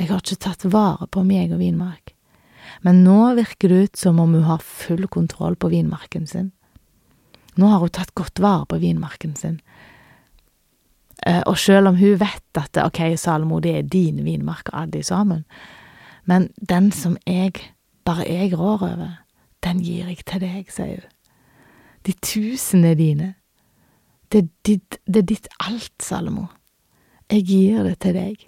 Jeg 0.00 0.08
har 0.08 0.22
ikke 0.24 0.44
tatt 0.44 0.64
vare 0.72 1.08
på 1.08 1.24
min 1.24 1.44
egen 1.44 1.60
vinmark 1.60 2.16
men 2.80 3.04
nå 3.04 3.34
virker 3.34 3.68
det 3.68 3.74
ut 3.74 3.96
som 3.96 4.20
om 4.20 4.34
hun 4.34 4.46
har 4.46 4.62
full 4.62 5.06
kontroll 5.08 5.56
på 5.56 5.70
vinmarken 5.72 6.26
sin. 6.26 6.50
Nå 7.56 7.70
har 7.72 7.82
hun 7.82 7.92
tatt 7.92 8.14
godt 8.14 8.40
vare 8.42 8.66
på 8.68 8.78
vinmarken 8.82 9.36
sin. 9.36 9.60
Eh, 11.26 11.42
og 11.46 11.58
selv 11.58 11.88
om 11.88 11.96
hun 11.96 12.18
vet 12.20 12.60
at 12.60 12.78
ok, 12.84 13.16
Salomo, 13.16 13.60
det 13.60 13.76
er 13.78 13.82
dine 13.82 14.24
vinmarker, 14.26 14.74
alle 14.76 15.02
sammen, 15.02 15.44
men 16.26 16.50
den 16.68 16.90
som 16.92 17.16
jeg, 17.26 17.52
bare 18.04 18.26
jeg 18.28 18.58
rår 18.58 18.82
over, 18.82 19.22
den 19.64 19.80
gir 19.80 20.08
jeg 20.10 20.24
til 20.26 20.42
deg, 20.42 20.66
sier 20.70 21.00
hun. 21.00 21.12
De 22.06 22.12
tusen 22.22 22.84
er 22.86 22.94
dine. 22.94 23.32
Det 24.30 24.44
er 24.44 24.48
ditt, 24.66 24.98
det 25.06 25.22
er 25.22 25.26
ditt 25.26 25.48
alt, 25.58 25.94
Salomo. 26.02 26.46
Jeg 27.30 27.46
gir 27.46 27.82
det 27.82 27.98
til 28.02 28.14
deg. 28.14 28.44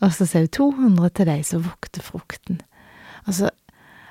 Og 0.00 0.14
så 0.16 0.24
sier 0.28 0.46
hun 0.46 0.54
200 0.96 1.10
til 1.16 1.28
deg 1.28 1.44
som 1.44 1.64
vokter 1.66 2.04
frukten. 2.04 2.62
Altså, 3.26 3.50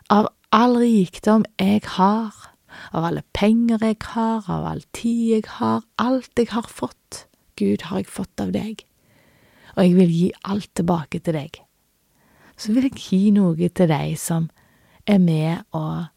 av 0.10 0.30
all 0.54 0.78
rikdom 0.78 1.46
jeg 1.58 1.82
har, 1.96 2.49
av 2.92 3.08
alle 3.10 3.24
penger 3.34 3.82
jeg 3.84 3.98
har, 4.14 4.46
av 4.48 4.68
all 4.72 4.84
tid 4.96 5.26
jeg 5.34 5.48
har, 5.60 5.84
alt 5.98 6.40
jeg 6.40 6.52
har 6.54 6.70
fått, 6.70 7.26
Gud, 7.60 7.90
har 7.90 8.04
jeg 8.04 8.12
fått 8.12 8.44
av 8.44 8.54
deg, 8.56 8.86
og 9.76 9.84
jeg 9.84 9.98
vil 9.98 10.14
gi 10.14 10.30
alt 10.44 10.70
tilbake 10.80 11.20
til 11.20 11.36
deg. 11.36 11.60
Så 12.60 12.74
vil 12.76 12.90
jeg 12.90 13.00
gi 13.00 13.22
noe 13.36 13.70
til 13.70 13.92
deg 13.92 14.16
som 14.20 14.50
er 15.08 15.20
med 15.24 15.64
og 15.76 16.10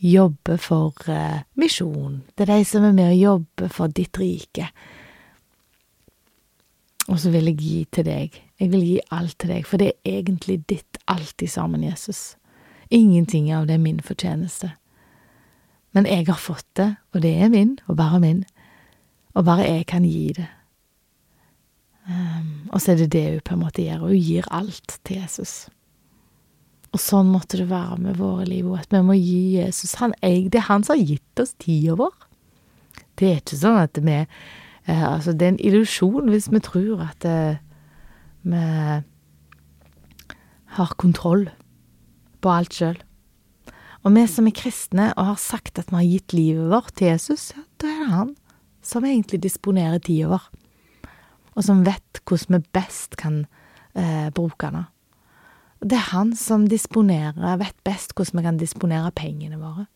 jobber 0.00 0.56
for 0.60 0.96
uh, 1.08 1.42
misjon, 1.60 2.22
er 2.40 2.48
de 2.48 2.64
som 2.64 2.84
er 2.88 2.96
med 2.96 3.12
og 3.12 3.20
jobber 3.20 3.72
for 3.72 3.92
ditt 3.92 4.16
rike. 4.20 4.70
Og 7.10 7.18
så 7.20 7.32
vil 7.32 7.50
jeg 7.50 7.58
gi 7.58 7.78
til 7.90 8.06
deg. 8.06 8.36
Jeg 8.60 8.70
vil 8.72 8.84
gi 8.86 8.98
alt 9.10 9.34
til 9.40 9.50
deg, 9.50 9.64
for 9.66 9.80
det 9.80 9.92
er 9.92 10.20
egentlig 10.20 10.60
ditt 10.70 11.00
alltid 11.10 11.50
sammen, 11.50 11.84
Jesus. 11.84 12.36
Ingenting 12.90 13.50
av 13.52 13.66
det 13.66 13.76
er 13.76 13.82
min 13.82 14.00
fortjeneste. 14.04 14.72
Men 15.92 16.06
jeg 16.06 16.28
har 16.28 16.38
fått 16.38 16.68
det, 16.78 16.94
og 17.14 17.22
det 17.24 17.34
er 17.42 17.50
min, 17.50 17.78
og 17.90 17.96
bare 17.98 18.20
min, 18.22 18.44
og 19.34 19.44
bare 19.46 19.66
jeg 19.66 19.86
kan 19.90 20.06
gi 20.06 20.32
det. 20.36 20.46
Um, 22.10 22.70
og 22.72 22.80
så 22.82 22.92
er 22.92 23.02
det 23.02 23.12
det 23.12 23.26
hun 23.26 23.44
på 23.46 23.54
en 23.54 23.62
måte 23.64 23.84
gjør, 23.84 24.06
og 24.06 24.14
hun 24.14 24.22
gir 24.22 24.48
alt 24.54 24.98
til 25.06 25.20
Jesus. 25.20 25.68
Og 26.90 26.98
sånn 26.98 27.30
måtte 27.30 27.60
det 27.60 27.68
være 27.70 28.00
med 28.02 28.18
våre 28.18 28.46
liv, 28.48 28.66
at 28.74 28.90
vi 28.90 29.02
må 29.06 29.14
gi 29.18 29.58
Jesus 29.60 29.94
han, 30.00 30.14
Det 30.22 30.58
er 30.58 30.66
han 30.66 30.82
som 30.82 30.96
har 30.96 31.06
gitt 31.06 31.42
oss 31.42 31.54
tida 31.58 31.94
vår. 31.98 32.14
Det 33.18 33.28
er 33.28 33.42
ikke 33.42 33.60
sånn 33.60 33.78
at 33.78 34.00
vi 34.00 34.16
eh, 34.16 35.04
Altså, 35.04 35.32
det 35.32 35.46
er 35.46 35.52
en 35.54 35.62
illusjon 35.62 36.30
hvis 36.32 36.50
vi 36.50 36.62
tror 36.64 37.04
at 37.04 37.24
eh, 37.28 37.60
vi 38.42 38.64
har 40.74 40.94
kontroll 40.96 41.50
på 42.40 42.50
alt 42.50 42.74
sjøl. 42.74 42.98
Og 44.00 44.14
vi 44.16 44.24
som 44.32 44.46
er 44.48 44.56
kristne 44.56 45.10
og 45.18 45.34
har 45.34 45.40
sagt 45.40 45.78
at 45.80 45.90
vi 45.92 45.98
har 45.98 46.08
gitt 46.08 46.34
livet 46.36 46.70
vårt 46.72 46.94
til 46.96 47.10
Jesus, 47.12 47.50
ja, 47.52 47.64
da 47.82 47.90
er 47.90 47.98
det 48.00 48.12
han 48.14 48.30
som 48.82 49.04
egentlig 49.04 49.42
disponerer 49.44 50.00
tida 50.00 50.30
vår, 50.30 50.46
og 51.52 51.66
som 51.66 51.82
vet 51.84 52.22
hvordan 52.24 52.56
vi 52.56 52.72
best 52.72 53.18
kan 53.20 53.42
eh, 53.92 54.30
bruke 54.32 54.70
den. 54.72 54.88
Det 55.80 55.96
er 55.96 56.10
han 56.12 56.32
som 56.36 56.66
disponerer, 56.68 57.60
vet 57.60 57.76
best 57.84 58.14
hvordan 58.16 58.40
vi 58.40 58.46
kan 58.46 58.60
disponere 58.60 59.12
pengene 59.16 59.60
våre. 59.60 59.86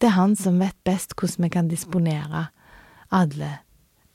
Det 0.00 0.08
er 0.08 0.16
han 0.16 0.36
som 0.36 0.60
vet 0.60 0.76
best 0.84 1.16
hvordan 1.16 1.46
vi 1.46 1.52
kan 1.52 1.68
disponere 1.72 2.46
alle 3.12 3.58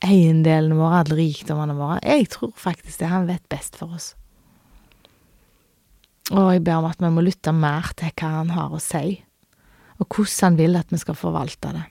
eiendelene 0.06 0.78
våre, 0.78 1.02
alle 1.02 1.18
rikdommene 1.18 1.76
våre. 1.78 2.00
Jeg 2.06 2.30
tror 2.34 2.54
faktisk 2.58 3.02
det 3.02 3.10
han 3.10 3.30
vet 3.30 3.46
best 3.50 3.78
for 3.78 3.98
oss. 3.98 4.14
Og 6.34 6.54
jeg 6.56 6.64
ber 6.66 6.80
om 6.80 6.88
at 6.90 7.02
vi 7.02 7.12
må 7.14 7.22
lytte 7.22 7.54
mer 7.54 7.92
til 7.98 8.10
hva 8.18 8.32
han 8.40 8.54
har 8.56 8.74
å 8.74 8.82
si, 8.82 9.20
og 10.02 10.08
hvordan 10.10 10.40
han 10.42 10.58
vil 10.58 10.80
at 10.80 10.94
vi 10.94 11.02
skal 11.02 11.18
forvalte 11.20 11.74
det. 11.76 11.84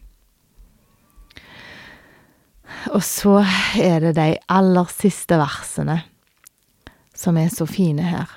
Og 2.92 3.03
så 3.07 3.38
er 3.81 4.01
det 4.03 4.14
de 4.18 4.33
aller 4.51 4.90
siste 4.92 5.38
versene 5.38 6.01
som 7.14 7.38
er 7.38 7.53
så 7.55 7.66
fine 7.70 8.03
her. 8.03 8.33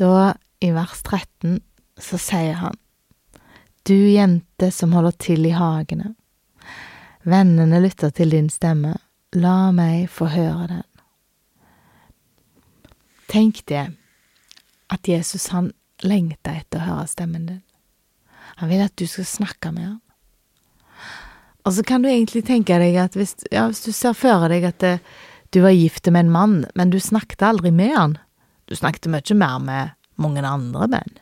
Da, 0.00 0.32
i 0.64 0.70
vers 0.72 1.02
13, 1.04 1.60
så 2.00 2.18
sier 2.18 2.56
han, 2.62 2.78
Du 3.84 3.94
jente 3.94 4.70
som 4.70 4.94
holder 4.94 5.14
til 5.18 5.46
i 5.46 5.52
hagene, 5.52 6.14
vennene 7.26 7.82
lytter 7.82 8.10
til 8.14 8.30
din 8.30 8.48
stemme, 8.50 8.94
la 9.34 9.72
meg 9.74 10.08
få 10.10 10.30
høre 10.32 10.68
den. 10.70 10.91
Tenk 13.32 13.62
det, 13.70 13.86
at 14.92 15.08
Jesus 15.08 15.48
han 15.54 15.70
lengter 16.04 16.58
etter 16.60 16.82
å 16.82 16.88
høre 16.90 17.08
stemmen 17.08 17.46
din. 17.48 17.62
Han 18.60 18.68
vil 18.68 18.82
at 18.84 18.96
du 19.00 19.06
skal 19.08 19.24
snakke 19.28 19.72
med 19.72 19.86
ham. 19.86 20.00
Og 21.64 21.76
så 21.76 21.84
kan 21.86 22.02
du 22.02 22.10
egentlig 22.10 22.42
tenke 22.44 22.76
deg 22.82 22.98
at 23.00 23.16
hvis, 23.16 23.36
ja, 23.54 23.68
hvis 23.70 23.84
du 23.86 23.92
ser 23.94 24.16
for 24.18 24.48
deg 24.50 24.66
at 24.68 24.82
det, 24.82 24.96
du 25.54 25.62
var 25.62 25.74
gift 25.76 26.08
med 26.10 26.26
en 26.26 26.34
mann, 26.34 26.54
men 26.74 26.90
du 26.90 26.98
snakket 27.00 27.44
aldri 27.44 27.70
med 27.72 27.94
han, 27.96 28.18
du 28.68 28.74
snakket 28.76 29.08
mye 29.12 29.36
mer 29.36 29.58
med 29.62 29.96
mange 30.20 30.44
andre 30.48 30.88
menn. 30.90 31.16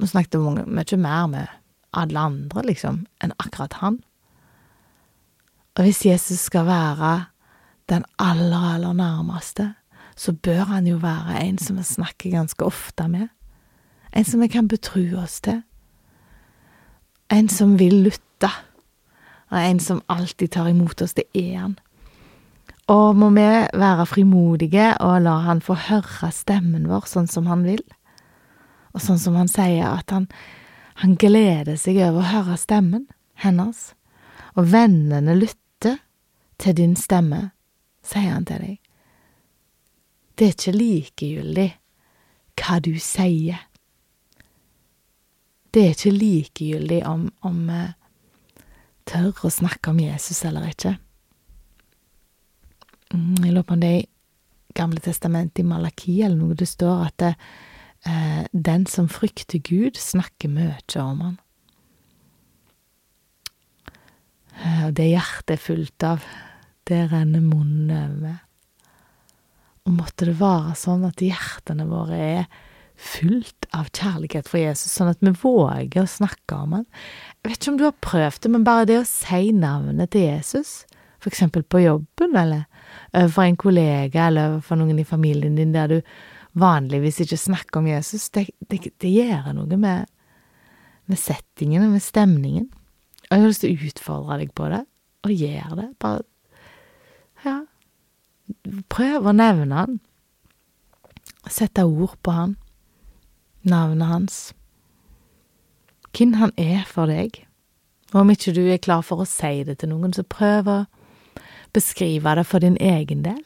Du 0.00 0.06
snakket 0.06 0.40
mye 0.40 0.98
mer 0.98 1.30
med 1.30 1.54
alle 1.96 2.26
andre, 2.30 2.62
liksom, 2.68 3.04
enn 3.22 3.34
akkurat 3.38 3.78
han. 3.80 4.00
Og 5.76 5.86
hvis 5.86 6.04
Jesus 6.06 6.46
skal 6.48 6.66
være 6.68 7.12
den 7.88 8.04
aller, 8.18 8.74
aller 8.74 8.92
nærmeste, 8.92 9.74
så 10.16 10.32
bør 10.32 10.64
han 10.64 10.86
jo 10.86 10.96
være 10.96 11.40
en 11.44 11.58
som 11.58 11.76
vi 11.76 11.82
snakker 11.82 12.30
ganske 12.30 12.64
ofte 12.64 13.08
med. 13.08 13.28
En 14.12 14.24
som 14.24 14.40
vi 14.40 14.48
kan 14.48 14.68
betru 14.68 15.16
oss 15.20 15.40
til. 15.40 15.62
En 17.30 17.48
som 17.48 17.78
vil 17.78 18.02
lytte. 18.06 18.50
Og 19.50 19.58
en 19.60 19.80
som 19.80 20.02
alltid 20.08 20.48
tar 20.48 20.68
imot 20.68 21.02
oss. 21.02 21.14
Det 21.14 21.28
er 21.34 21.58
han. 21.58 21.76
Og 22.88 23.16
må 23.18 23.30
vi 23.34 23.46
være 23.74 24.06
frimodige 24.06 24.92
og 25.02 25.22
la 25.22 25.40
han 25.42 25.60
få 25.60 25.74
høre 25.88 26.30
stemmen 26.32 26.86
vår 26.86 27.08
sånn 27.10 27.26
som 27.26 27.48
han 27.50 27.64
vil. 27.66 27.82
Og 28.94 29.02
sånn 29.02 29.18
som 29.18 29.34
han 29.36 29.50
sier, 29.50 29.90
at 29.90 30.10
han, 30.14 30.28
han 31.02 31.16
gleder 31.18 31.76
seg 31.76 31.98
over 32.06 32.22
å 32.22 32.30
høre 32.30 32.56
stemmen 32.56 33.08
hennes. 33.42 33.90
Og 34.54 34.70
vennene 34.72 35.34
lytter 35.36 35.98
til 36.62 36.78
din 36.78 36.94
stemme, 36.96 37.50
sier 38.06 38.32
han 38.32 38.46
til 38.48 38.62
deg. 38.62 38.92
Det 40.36 40.46
er 40.46 40.56
ikke 40.56 40.76
likegyldig 40.76 41.68
hva 42.56 42.78
du 42.84 42.94
sier. 43.02 43.62
Det 45.72 45.82
er 45.82 45.94
ikke 45.96 46.12
likegyldig 46.12 47.00
om, 47.08 47.28
om 47.44 47.62
vi 47.68 47.80
tør 49.06 49.46
å 49.46 49.52
snakke 49.52 49.92
om 49.92 50.00
Jesus 50.02 50.42
eller 50.48 50.70
ikke. 50.70 50.96
Mm, 53.14 53.36
jeg 53.44 53.52
lurer 53.52 53.66
på 53.66 53.76
om 53.76 53.82
det 53.84 53.94
er 53.94 54.04
i 54.04 54.12
Gamle 54.76 55.00
testamentet, 55.00 55.62
i 55.62 55.64
Malaki 55.64 56.18
eller 56.20 56.36
noe, 56.36 56.56
det 56.58 56.66
står 56.68 57.06
at 57.06 57.14
det, 57.22 57.30
eh, 58.04 58.42
den 58.52 58.84
som 58.84 59.08
frykter 59.08 59.62
Gud, 59.64 59.96
snakker 59.96 60.52
mye 60.52 60.76
om 61.00 61.22
han. 61.24 61.38
Eh, 64.60 64.82
og 64.88 64.92
det 64.98 65.08
hjertet 65.14 65.54
er 65.56 65.62
fullt 65.62 66.04
av, 66.04 66.26
det 66.86 67.02
renner 67.10 67.42
munnen 67.42 67.92
over. 67.96 68.38
Og 69.86 69.94
måtte 69.94 70.26
det 70.28 70.38
være 70.40 70.74
sånn 70.78 71.04
at 71.06 71.22
hjertene 71.22 71.86
våre 71.86 72.16
er 72.16 72.46
fullt 72.96 73.68
av 73.76 73.90
kjærlighet 73.92 74.48
for 74.48 74.60
Jesus, 74.60 74.94
sånn 74.96 75.10
at 75.12 75.20
vi 75.20 75.32
våger 75.36 76.02
å 76.02 76.10
snakke 76.10 76.56
om 76.56 76.78
han. 76.78 76.86
Jeg 77.42 77.50
vet 77.50 77.58
ikke 77.60 77.72
om 77.72 77.80
du 77.80 77.84
har 77.86 77.98
prøvd 78.06 78.40
det, 78.42 78.52
men 78.54 78.64
bare 78.66 78.88
det 78.88 79.00
å 79.02 79.08
si 79.08 79.50
navnet 79.54 80.12
til 80.14 80.26
Jesus, 80.30 80.72
for 81.20 81.32
eksempel 81.32 81.64
på 81.66 81.82
jobben, 81.84 82.36
eller 82.38 82.64
overfor 83.12 83.44
en 83.44 83.60
kollega, 83.60 84.30
eller 84.30 84.56
overfor 84.56 84.80
noen 84.80 85.02
i 85.02 85.06
familien 85.06 85.58
din 85.58 85.74
der 85.76 85.92
du 85.92 85.98
vanligvis 86.56 87.20
ikke 87.22 87.38
snakker 87.38 87.82
om 87.82 87.90
Jesus, 87.90 88.30
det, 88.32 88.48
det, 88.70 88.80
det 89.02 89.12
gjør 89.12 89.52
noe 89.58 89.78
med, 89.80 90.08
med 91.06 91.20
settingen 91.20 91.84
og 91.84 91.92
med 91.98 92.04
stemningen. 92.04 92.70
Og 93.26 93.34
jeg 93.34 93.42
har 93.42 93.50
lyst 93.50 93.64
til 93.64 93.74
å 93.74 93.90
utfordre 93.90 94.40
deg 94.40 94.54
på 94.56 94.70
det, 94.72 94.82
og 95.26 95.34
gjøre 95.34 95.78
det. 95.82 95.88
Bare 96.00 96.24
Ja, 97.44 97.60
Prøv 98.92 99.26
å 99.26 99.34
nevne 99.34 99.80
han. 99.80 99.98
Sette 101.50 101.86
ord 101.86 102.16
på 102.22 102.34
han. 102.34 102.54
Navnet 103.66 104.10
hans. 104.10 104.38
Hvem 106.16 106.36
han 106.40 106.54
er 106.60 106.86
for 106.88 107.10
deg. 107.10 107.42
Og 108.14 108.22
om 108.22 108.30
ikke 108.32 108.54
du 108.54 108.62
er 108.70 108.82
klar 108.82 109.02
for 109.06 109.22
å 109.22 109.28
si 109.28 109.64
det 109.66 109.80
til 109.80 109.90
noen, 109.90 110.14
så 110.14 110.22
prøv 110.22 110.70
å 110.70 110.78
beskrive 111.74 112.36
det 112.38 112.46
for 112.46 112.62
din 112.62 112.78
egen 112.80 113.24
del. 113.26 113.42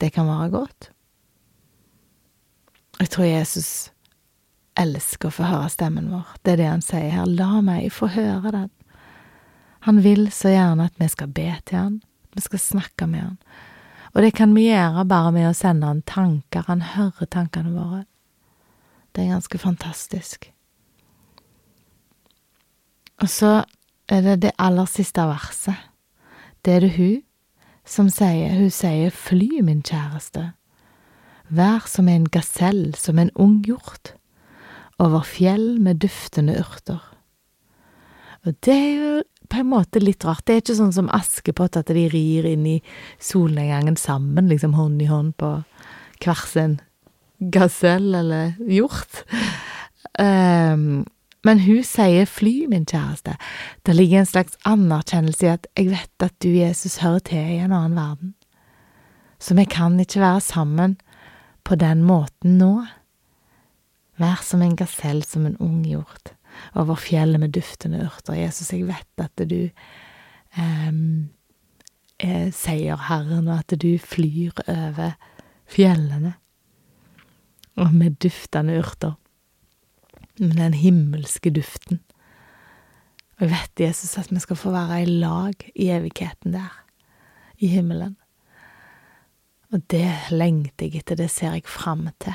Det 0.00 0.12
kan 0.14 0.28
være 0.28 0.52
godt. 0.52 0.90
Jeg 3.00 3.10
tror 3.10 3.26
Jesus 3.26 3.70
elsker 4.78 5.30
å 5.30 5.34
få 5.34 5.48
høre 5.48 5.72
stemmen 5.72 6.12
vår. 6.12 6.36
Det 6.44 6.54
er 6.54 6.60
det 6.60 6.70
han 6.70 6.84
sier 6.84 7.10
her. 7.10 7.30
La 7.30 7.58
meg 7.64 7.90
få 7.94 8.10
høre 8.14 8.52
den. 8.54 8.70
Han 9.88 10.00
vil 10.04 10.28
så 10.32 10.52
gjerne 10.52 10.86
at 10.88 11.00
vi 11.00 11.08
skal 11.12 11.32
be 11.34 11.50
til 11.68 11.80
han, 11.80 11.96
vi 12.34 12.42
skal 12.44 12.62
snakke 12.62 13.06
med 13.10 13.20
han. 13.20 13.38
Og 14.14 14.22
det 14.22 14.34
kan 14.38 14.54
vi 14.54 14.68
gjøre 14.68 15.06
bare 15.10 15.32
med 15.34 15.48
å 15.48 15.54
sende 15.56 15.90
han 15.90 16.02
tanker. 16.06 16.66
Han 16.68 16.82
hører 16.94 17.30
tankene 17.30 17.74
våre. 17.74 18.04
Det 19.14 19.24
er 19.24 19.34
ganske 19.34 19.58
fantastisk. 19.58 20.50
Og 23.22 23.30
så 23.30 23.62
er 24.10 24.22
det 24.26 24.40
det 24.42 24.56
aller 24.58 24.86
siste 24.90 25.22
verset. 25.26 25.78
Det 26.64 26.74
er 26.74 26.84
det 26.86 26.94
hun 26.98 27.22
som 27.84 28.08
sier, 28.08 28.54
hun 28.56 28.70
sier 28.72 29.12
fly, 29.12 29.60
min 29.62 29.82
kjæreste, 29.84 30.52
vær 31.52 31.84
som 31.90 32.08
en 32.08 32.24
gasell, 32.32 32.94
som 32.96 33.18
en 33.20 33.30
ung 33.36 33.60
hjort, 33.66 34.14
over 34.98 35.26
fjell 35.26 35.76
med 35.82 36.00
duftende 36.00 36.56
urter. 36.62 37.02
Og 38.44 38.56
det 38.64 38.74
er 38.74 38.94
jo 38.94 39.22
på 39.54 39.60
en 39.60 39.70
måte 39.70 40.02
litt 40.02 40.24
rart. 40.26 40.42
Det 40.46 40.54
er 40.54 40.62
ikke 40.62 40.78
sånn 40.80 40.94
som 40.96 41.10
Askepott, 41.14 41.78
at 41.78 41.92
de 41.94 42.08
rir 42.10 42.46
inn 42.48 42.66
i 42.66 42.78
solnedgangen 43.22 43.96
sammen, 44.00 44.50
liksom 44.50 44.74
hånd 44.74 45.02
i 45.02 45.10
hånd 45.10 45.36
på 45.38 45.56
hver 46.24 46.42
sin 46.50 46.78
gasell 47.54 48.14
eller 48.18 48.54
hjort. 48.66 49.22
Um, 50.18 51.04
men 51.44 51.60
hun 51.62 51.82
sier 51.86 52.26
fly, 52.26 52.64
min 52.72 52.86
kjæreste. 52.88 53.36
Det 53.84 53.94
ligger 53.94 54.22
en 54.22 54.30
slags 54.30 54.58
anerkjennelse 54.66 55.46
i 55.46 55.52
at 55.52 55.68
jeg 55.76 55.90
vet 55.92 56.26
at 56.26 56.34
du, 56.42 56.50
Jesus, 56.54 57.02
hører 57.04 57.22
til 57.28 57.54
i 57.54 57.62
en 57.62 57.74
annen 57.74 57.98
verden. 57.98 58.34
Så 59.38 59.54
vi 59.54 59.68
kan 59.68 59.98
ikke 60.00 60.22
være 60.24 60.40
sammen 60.42 60.96
på 61.68 61.76
den 61.78 62.02
måten 62.06 62.56
nå. 62.58 62.72
Vær 64.18 64.40
som 64.46 64.62
en 64.64 64.78
gasell, 64.78 65.22
som 65.26 65.46
en 65.46 65.60
ung 65.62 65.84
hjort 65.86 66.33
over 66.74 66.98
fjellet 67.00 67.40
med 67.40 67.54
duftende 67.56 68.04
urter. 68.06 68.38
Jesus, 68.38 68.72
jeg 68.72 68.86
vet 68.88 69.24
at 69.24 69.44
du 69.50 69.68
um, 70.58 71.28
er 72.22 72.50
seierherren, 72.54 73.48
og 73.48 73.60
at 73.62 73.76
du 73.80 73.92
flyr 73.98 74.64
over 74.68 75.14
fjellene. 75.70 76.34
Og 77.76 77.94
med 77.94 78.18
duftende 78.22 78.78
urter. 78.78 79.16
Med 80.38 80.58
den 80.58 80.74
himmelske 80.74 81.50
duften. 81.54 82.00
Og 83.38 83.46
jeg 83.46 83.50
vet, 83.50 83.86
Jesus, 83.88 84.18
at 84.18 84.30
vi 84.30 84.42
skal 84.42 84.58
få 84.58 84.70
være 84.70 85.02
i 85.02 85.06
lag 85.10 85.70
i 85.74 85.88
evigheten 85.90 86.54
der, 86.54 86.70
i 87.58 87.66
himmelen. 87.66 88.16
Og 89.74 89.82
det 89.90 90.06
lengter 90.30 90.86
jeg 90.86 91.02
etter, 91.02 91.18
det 91.18 91.30
ser 91.34 91.56
jeg 91.56 91.66
fram 91.66 92.06
til. 92.22 92.34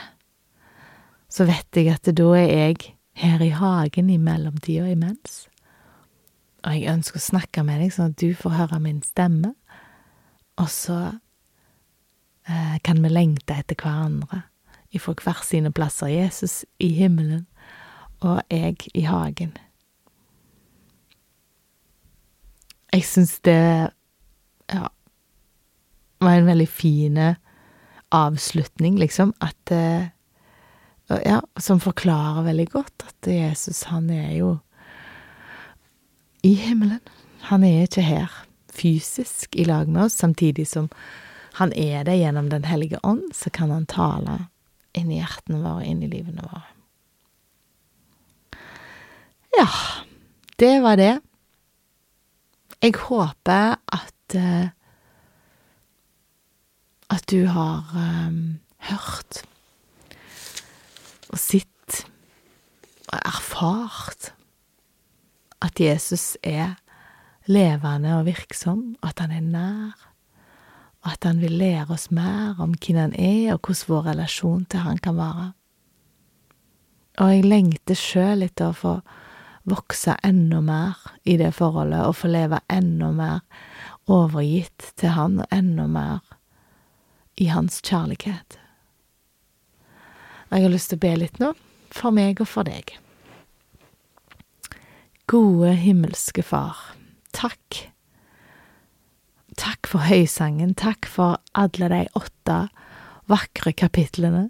Så 1.32 1.46
vet 1.48 1.78
jeg 1.78 1.94
at 1.94 2.10
da 2.18 2.32
er 2.36 2.50
jeg 2.50 2.96
her 3.20 3.42
i 3.44 3.52
hagen 3.52 4.10
i 4.10 4.18
mellomtida 4.18 4.88
imens. 4.92 5.48
Og 6.64 6.76
jeg 6.76 6.92
ønsker 6.92 7.20
å 7.20 7.24
snakke 7.24 7.64
med 7.68 7.82
deg 7.84 7.94
sånn 7.96 8.14
at 8.14 8.20
du 8.20 8.34
får 8.36 8.56
høre 8.58 8.80
min 8.84 9.02
stemme, 9.06 9.54
og 10.60 10.68
så 10.72 11.00
eh, 12.48 12.76
kan 12.84 13.00
vi 13.04 13.12
lengte 13.12 13.56
etter 13.56 13.80
hverandre 13.80 14.44
ifra 14.96 15.16
hver 15.20 15.44
sine 15.48 15.72
plasser. 15.72 16.12
Jesus 16.12 16.64
i 16.84 16.92
himmelen 16.98 17.46
og 18.20 18.42
jeg 18.52 18.90
i 18.94 19.06
hagen. 19.08 19.54
Jeg 22.92 23.06
syns 23.06 23.38
det 23.46 23.60
ja, 24.74 24.88
var 26.20 26.36
en 26.36 26.50
veldig 26.50 26.68
fin 26.68 27.20
avslutning, 28.12 28.98
liksom, 29.00 29.32
at 29.40 29.72
Ja, 31.10 31.42
som 31.58 31.80
forklarer 31.82 32.46
veldig 32.46 32.68
godt 32.70 33.06
at 33.08 33.30
Jesus, 33.32 33.84
han 33.90 34.10
er 34.14 34.30
jo 34.38 34.52
i 36.46 36.54
himmelen. 36.54 37.02
Han 37.50 37.64
er 37.66 37.88
ikke 37.88 38.06
her 38.06 38.36
fysisk 38.70 39.56
i 39.58 39.66
lag 39.66 39.90
med 39.90 40.06
oss, 40.06 40.20
samtidig 40.22 40.68
som 40.70 40.90
han 41.58 41.74
er 41.74 42.06
det 42.06 42.20
gjennom 42.20 42.50
Den 42.50 42.64
hellige 42.70 43.00
ånd, 43.04 43.34
så 43.34 43.50
kan 43.50 43.72
han 43.74 43.88
tale 43.90 44.38
inn 44.94 45.10
i 45.12 45.18
hjertene 45.18 45.64
våre, 45.64 45.86
inn 45.86 46.04
i 46.06 46.12
livene 46.12 46.46
våre. 46.46 46.62
Ja, 49.58 49.68
det 50.62 50.76
var 50.86 50.96
det. 51.02 51.16
Jeg 52.80 52.96
håper 52.96 53.76
at 53.92 54.38
uh, 54.38 54.70
at 57.10 57.26
du 57.30 57.46
har 57.50 57.90
um, 57.96 58.60
hørt 58.78 59.44
og 61.30 61.40
sett 61.40 62.04
og 63.10 63.18
erfart 63.24 64.32
at 65.64 65.80
Jesus 65.82 66.38
er 66.46 66.78
levende 67.50 68.14
og 68.20 68.28
virksom, 68.30 68.96
at 69.04 69.20
han 69.20 69.34
er 69.34 69.46
nær, 69.46 70.06
og 71.04 71.14
at 71.14 71.24
han 71.24 71.40
vil 71.42 71.56
lære 71.60 71.96
oss 71.96 72.10
mer 72.12 72.60
om 72.60 72.76
hvem 72.76 73.00
han 73.00 73.16
er, 73.16 73.56
og 73.56 73.64
hvordan 73.64 73.90
vår 73.90 74.06
relasjon 74.12 74.66
til 74.70 74.86
han 74.86 74.98
kan 74.98 75.18
være. 75.18 75.48
Og 77.20 77.34
jeg 77.34 77.48
lengter 77.48 77.98
sjøl 77.98 78.46
etter 78.46 78.70
å 78.70 78.78
få 78.78 78.94
vokse 79.70 80.16
enda 80.24 80.62
mer 80.64 81.00
i 81.26 81.38
det 81.40 81.52
forholdet, 81.58 82.06
og 82.06 82.16
få 82.16 82.32
leve 82.32 82.62
enda 82.72 83.12
mer 83.12 83.42
overgitt 84.10 84.94
til 85.00 85.16
han, 85.18 85.40
og 85.44 85.52
enda 85.52 85.88
mer 85.88 86.20
i 87.40 87.50
hans 87.52 87.82
kjærlighet. 87.86 88.60
Og 90.50 90.58
jeg 90.58 90.66
har 90.66 90.74
lyst 90.74 90.92
til 90.92 91.00
å 91.00 91.06
be 91.06 91.14
litt 91.22 91.40
nå, 91.42 91.54
for 91.94 92.14
meg 92.16 92.42
og 92.42 92.50
for 92.50 92.66
deg. 92.66 92.96
Gode 95.30 95.76
himmelske 95.78 96.42
Far, 96.42 96.78
takk. 97.38 97.84
Takk 99.60 99.90
for 99.92 100.08
høysangen, 100.10 100.74
takk 100.74 101.06
for 101.10 101.38
alle 101.54 101.90
de 101.92 102.06
åtte 102.18 102.62
vakre 103.30 103.74
kapitlene 103.78 104.48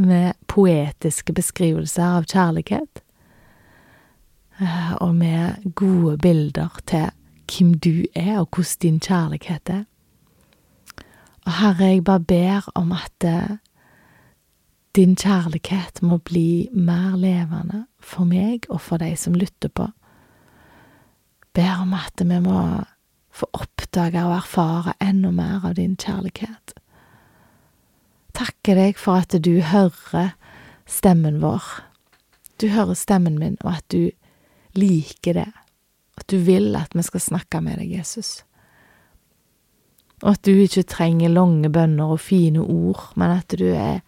med 0.00 0.36
poetiske 0.48 1.32
beskrivelser 1.36 2.18
av 2.20 2.28
kjærlighet, 2.28 3.02
eh, 4.60 4.92
og 5.00 5.14
med 5.14 5.72
gode 5.74 6.16
bilder 6.24 6.80
til 6.86 7.10
hvem 7.50 7.74
du 7.80 8.06
er, 8.14 8.40
og 8.40 8.48
hvordan 8.52 8.80
din 8.82 9.00
kjærlighet 9.00 9.70
er. 9.72 9.84
Og 11.46 11.52
Herre, 11.60 11.92
jeg 11.92 12.04
bare 12.04 12.20
ber 12.20 12.70
om 12.74 12.92
at 12.92 13.24
eh, 13.24 13.56
din 14.96 15.16
kjærlighet 15.16 16.00
må 16.02 16.18
bli 16.24 16.68
mer 16.72 17.16
levende 17.20 17.84
for 18.00 18.28
meg 18.28 18.64
og 18.70 18.80
for 18.80 19.02
de 19.02 19.12
som 19.18 19.36
lytter 19.36 19.68
på. 19.68 19.90
Ber 21.56 21.82
om 21.82 21.92
at 21.96 22.20
vi 22.20 22.40
må 22.40 22.60
få 23.36 23.48
oppdage 23.52 24.22
og 24.24 24.36
erfare 24.38 24.96
enda 25.04 25.30
mer 25.30 25.66
av 25.68 25.76
din 25.76 25.96
kjærlighet. 26.00 26.76
Takker 28.36 28.76
deg 28.76 28.98
for 29.00 29.20
at 29.24 29.36
du 29.44 29.60
hører 29.60 30.32
stemmen 30.88 31.40
vår. 31.44 31.64
Du 32.60 32.68
hører 32.72 32.96
stemmen 32.96 33.38
min, 33.40 33.56
og 33.64 33.78
at 33.78 33.86
du 33.92 34.10
liker 34.76 35.36
det. 35.36 35.50
At 36.16 36.28
du 36.32 36.38
vil 36.40 36.76
at 36.76 36.96
vi 36.96 37.04
skal 37.04 37.20
snakke 37.20 37.60
med 37.60 37.80
deg, 37.80 37.92
Jesus 37.98 38.46
og 40.24 40.32
at 40.32 40.46
du 40.46 40.54
ikke 40.62 40.86
trenger 40.88 41.32
lange 41.32 41.68
bønner 41.72 42.14
og 42.14 42.22
fine 42.24 42.62
ord, 42.62 43.10
men 43.20 43.34
at 43.36 43.52
du 43.58 43.66
er 43.68 44.00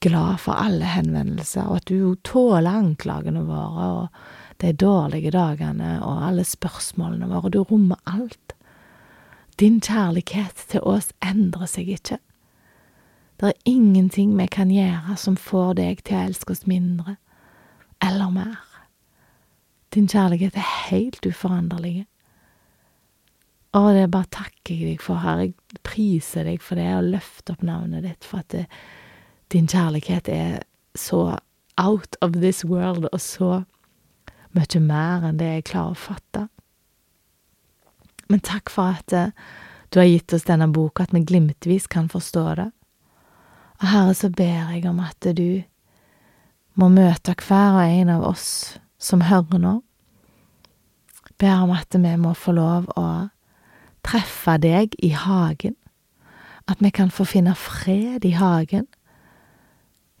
glad 0.00 0.40
for 0.40 0.58
alle 0.58 0.84
henvendelser, 0.84 1.66
og 1.66 1.80
at 1.80 1.88
du 1.90 2.14
tåler 2.24 2.70
anklagene 2.70 3.44
våre 3.48 3.86
og 4.00 4.20
de 4.62 4.72
dårlige 4.72 5.32
dagene 5.34 5.96
og 6.04 6.24
alle 6.28 6.44
spørsmålene 6.44 7.28
våre, 7.30 7.50
du 7.52 7.60
rommer 7.62 8.00
alt. 8.08 8.54
Din 9.60 9.80
kjærlighet 9.80 10.66
til 10.68 10.84
oss 10.84 11.12
endrer 11.24 11.68
seg 11.70 11.88
ikke. 11.92 12.18
Det 13.40 13.50
er 13.50 13.68
ingenting 13.68 14.32
vi 14.36 14.46
kan 14.48 14.72
gjøre 14.72 15.16
som 15.20 15.36
får 15.36 15.76
deg 15.80 16.02
til 16.04 16.16
å 16.16 16.24
elske 16.28 16.56
oss 16.56 16.66
mindre 16.68 17.16
eller 18.04 18.32
mer. 18.32 18.60
Din 19.92 20.08
kjærlighet 20.08 20.56
er 20.56 20.70
helt 20.90 21.24
uforanderlig. 21.24 22.06
Å, 23.76 23.80
det 23.92 24.06
bare 24.12 24.28
takker 24.32 24.72
jeg 24.72 24.94
deg 24.94 25.02
for, 25.04 25.20
Herre. 25.20 25.50
Jeg 25.50 25.82
priser 25.84 26.48
deg 26.48 26.62
for 26.64 26.80
det, 26.80 26.88
og 26.96 27.10
løfter 27.12 27.56
opp 27.56 27.64
navnet 27.66 28.06
ditt, 28.06 28.24
for 28.24 28.40
at 28.40 28.52
det, 28.54 28.64
din 29.52 29.68
kjærlighet 29.70 30.28
er 30.28 30.62
så 30.96 31.38
out 31.76 32.16
of 32.20 32.32
this 32.32 32.64
world, 32.64 33.08
og 33.12 33.20
så 33.20 33.62
mye 34.56 34.80
mer 34.80 35.26
enn 35.28 35.38
det 35.40 35.50
jeg 35.50 35.66
klarer 35.72 35.92
å 35.92 36.00
fatte. 36.06 36.46
Men 38.32 38.42
takk 38.42 38.72
for 38.72 38.96
at 38.96 39.12
uh, 39.12 39.30
du 39.92 40.00
har 40.00 40.08
gitt 40.08 40.32
oss 40.34 40.46
denne 40.48 40.68
boka, 40.72 41.04
at 41.04 41.14
vi 41.14 41.22
glimtvis 41.24 41.86
kan 41.86 42.08
forstå 42.10 42.44
det. 42.58 42.70
Og 43.80 43.88
Herre, 43.92 44.14
så 44.16 44.30
ber 44.32 44.72
jeg 44.72 44.86
om 44.88 45.00
at 45.04 45.28
du 45.36 45.62
må 46.76 46.88
møte 46.92 47.36
hver 47.36 47.76
og 47.76 47.84
en 47.84 48.12
av 48.16 48.24
oss 48.32 48.48
som 48.98 49.22
hører 49.28 49.60
nå. 49.62 49.74
Ber 51.38 51.62
om 51.66 51.72
at 51.76 51.92
vi 51.92 52.14
må 52.16 52.32
få 52.34 52.56
lov 52.56 52.88
å 52.96 53.06
treffe 54.06 54.56
deg 54.62 54.96
i 55.04 55.12
hagen, 55.12 55.76
at 56.66 56.80
vi 56.82 56.90
kan 56.90 57.12
få 57.12 57.26
finne 57.28 57.54
fred 57.58 58.24
i 58.24 58.32
hagen, 58.34 58.86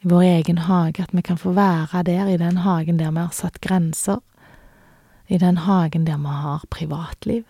vår 0.06 0.22
egen 0.22 0.58
hage, 0.58 1.02
at 1.02 1.14
vi 1.14 1.22
kan 1.22 1.38
få 1.38 1.50
være 1.56 2.02
der 2.06 2.28
i 2.30 2.38
den 2.38 2.60
hagen 2.62 2.98
der 2.98 3.10
vi 3.10 3.24
har 3.24 3.34
satt 3.34 3.58
grenser, 3.60 4.20
i 5.26 5.38
den 5.38 5.58
hagen 5.58 6.06
der 6.06 6.18
vi 6.22 6.30
har 6.30 6.62
privatliv, 6.70 7.42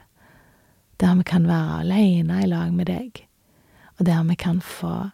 der 0.97 1.15
vi 1.15 1.23
kan 1.23 1.49
være 1.49 1.81
alene 1.81 2.41
i 2.43 2.49
lag 2.49 2.73
med 2.73 2.89
deg, 2.89 3.27
og 3.99 4.07
der 4.07 4.25
vi 4.25 4.39
kan 4.41 4.61
få 4.65 5.11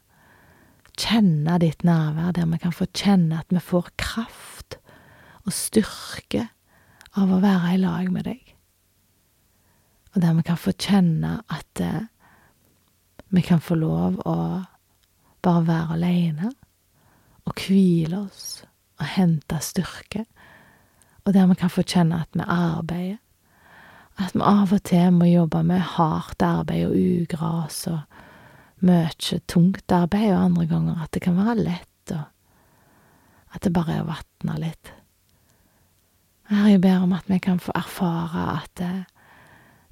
kjenne 0.99 1.59
ditt 1.59 1.83
nærvær, 1.83 2.31
der 2.33 2.47
vi 2.47 2.63
kan 2.63 2.73
få 2.73 2.87
kjenne 2.95 3.41
at 3.41 3.51
vi 3.51 3.59
får 3.59 3.91
kraft 3.99 4.79
og 5.43 5.53
styrke 5.53 6.47
av 7.19 7.27
å 7.33 7.43
være 7.43 7.75
i 7.75 7.83
lag 7.83 8.11
med 8.13 8.29
deg. 8.31 8.55
Og 10.15 10.23
der 10.23 10.35
vi 10.39 10.47
kan 10.47 10.61
få 10.61 10.77
kjenne 10.79 11.41
at 11.51 11.81
eh, 11.81 12.07
vi 13.35 13.43
kan 13.43 13.61
få 13.61 13.75
lov 13.81 14.21
å 14.29 14.37
bare 15.43 15.67
være 15.67 15.97
alene 15.97 16.53
og 17.49 17.59
hvile 17.67 18.25
oss 18.27 18.63
og 19.01 19.09
hente 19.17 19.59
styrke, 19.63 20.25
og 21.25 21.35
der 21.35 21.47
vi 21.51 21.59
kan 21.59 21.71
få 21.71 21.85
kjenne 21.87 22.23
at 22.23 22.35
vi 22.35 22.45
arbeider, 22.47 23.19
at 24.21 24.35
vi 24.37 24.43
av 24.45 24.75
og 24.75 24.83
til 24.85 25.15
må 25.17 25.27
jobbe 25.31 25.63
med 25.67 25.81
hardt 25.97 26.43
arbeid 26.45 26.85
og 26.91 26.97
ugras 26.99 27.87
og 27.91 28.03
mye 28.85 29.39
tungt 29.49 29.95
arbeid, 29.95 30.33
og 30.35 30.45
andre 30.45 30.67
ganger 30.71 31.05
at 31.05 31.15
det 31.15 31.23
kan 31.25 31.39
være 31.39 31.57
lett, 31.61 32.13
og 32.13 33.55
at 33.55 33.65
det 33.65 33.73
bare 33.73 33.97
er 33.97 34.05
å 34.05 34.11
vatne 34.11 34.59
litt. 34.61 34.93
Herre, 36.51 36.75
jeg 36.75 36.83
ber 36.85 37.05
om 37.07 37.15
at 37.17 37.29
vi 37.31 37.39
kan 37.41 37.61
få 37.63 37.73
erfare 37.79 38.47
at 38.59 38.73
det, 38.77 38.93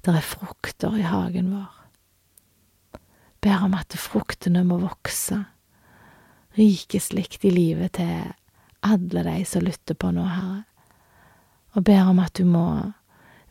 det 0.05 0.13
er 0.13 0.25
frukter 0.25 0.97
i 0.99 1.05
hagen 1.07 1.53
vår. 1.55 1.77
Ber 3.41 3.65
om 3.65 3.73
at 3.73 3.95
fruktene 3.97 4.61
må 4.67 4.77
vokse 4.83 5.39
rikeslikt 6.57 7.45
i 7.45 7.51
livet 7.53 7.95
til 7.99 8.31
alle 8.81 9.23
de 9.23 9.43
som 9.45 9.63
lytter 9.65 9.97
på 9.97 10.11
nå, 10.15 10.25
Herre, 10.25 10.63
og 11.75 11.85
ber 11.87 12.09
om 12.11 12.19
at 12.19 12.35
du 12.35 12.47
må 12.47 12.65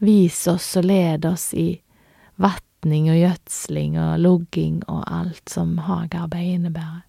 vise 0.01 0.57
oss 0.57 0.75
og 0.77 0.89
lede 0.89 1.31
oss 1.31 1.53
i 1.57 1.81
vatning 2.41 3.09
og 3.13 3.21
gjødsling 3.21 3.97
og 4.01 4.19
logging 4.21 4.83
og 4.89 5.05
alt 5.07 5.53
som 5.53 5.79
hagearbeid 5.87 6.57
innebærer. 6.59 7.07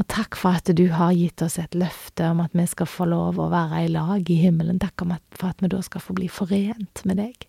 Og 0.00 0.06
takk 0.08 0.38
for 0.38 0.56
at 0.56 0.70
du 0.72 0.86
har 0.94 1.12
gitt 1.12 1.42
oss 1.44 1.58
et 1.60 1.74
løfte 1.76 2.30
om 2.32 2.40
at 2.40 2.54
vi 2.56 2.64
skal 2.70 2.88
få 2.88 3.04
lov 3.10 3.36
å 3.36 3.50
være 3.52 3.82
i 3.84 3.90
lag 3.92 4.30
i 4.32 4.38
himmelen. 4.40 4.78
Takk 4.80 5.04
for 5.36 5.50
at 5.50 5.60
vi 5.60 5.68
da 5.68 5.82
skal 5.84 6.00
få 6.00 6.16
bli 6.16 6.30
forent 6.32 7.02
med 7.04 7.20
deg 7.20 7.44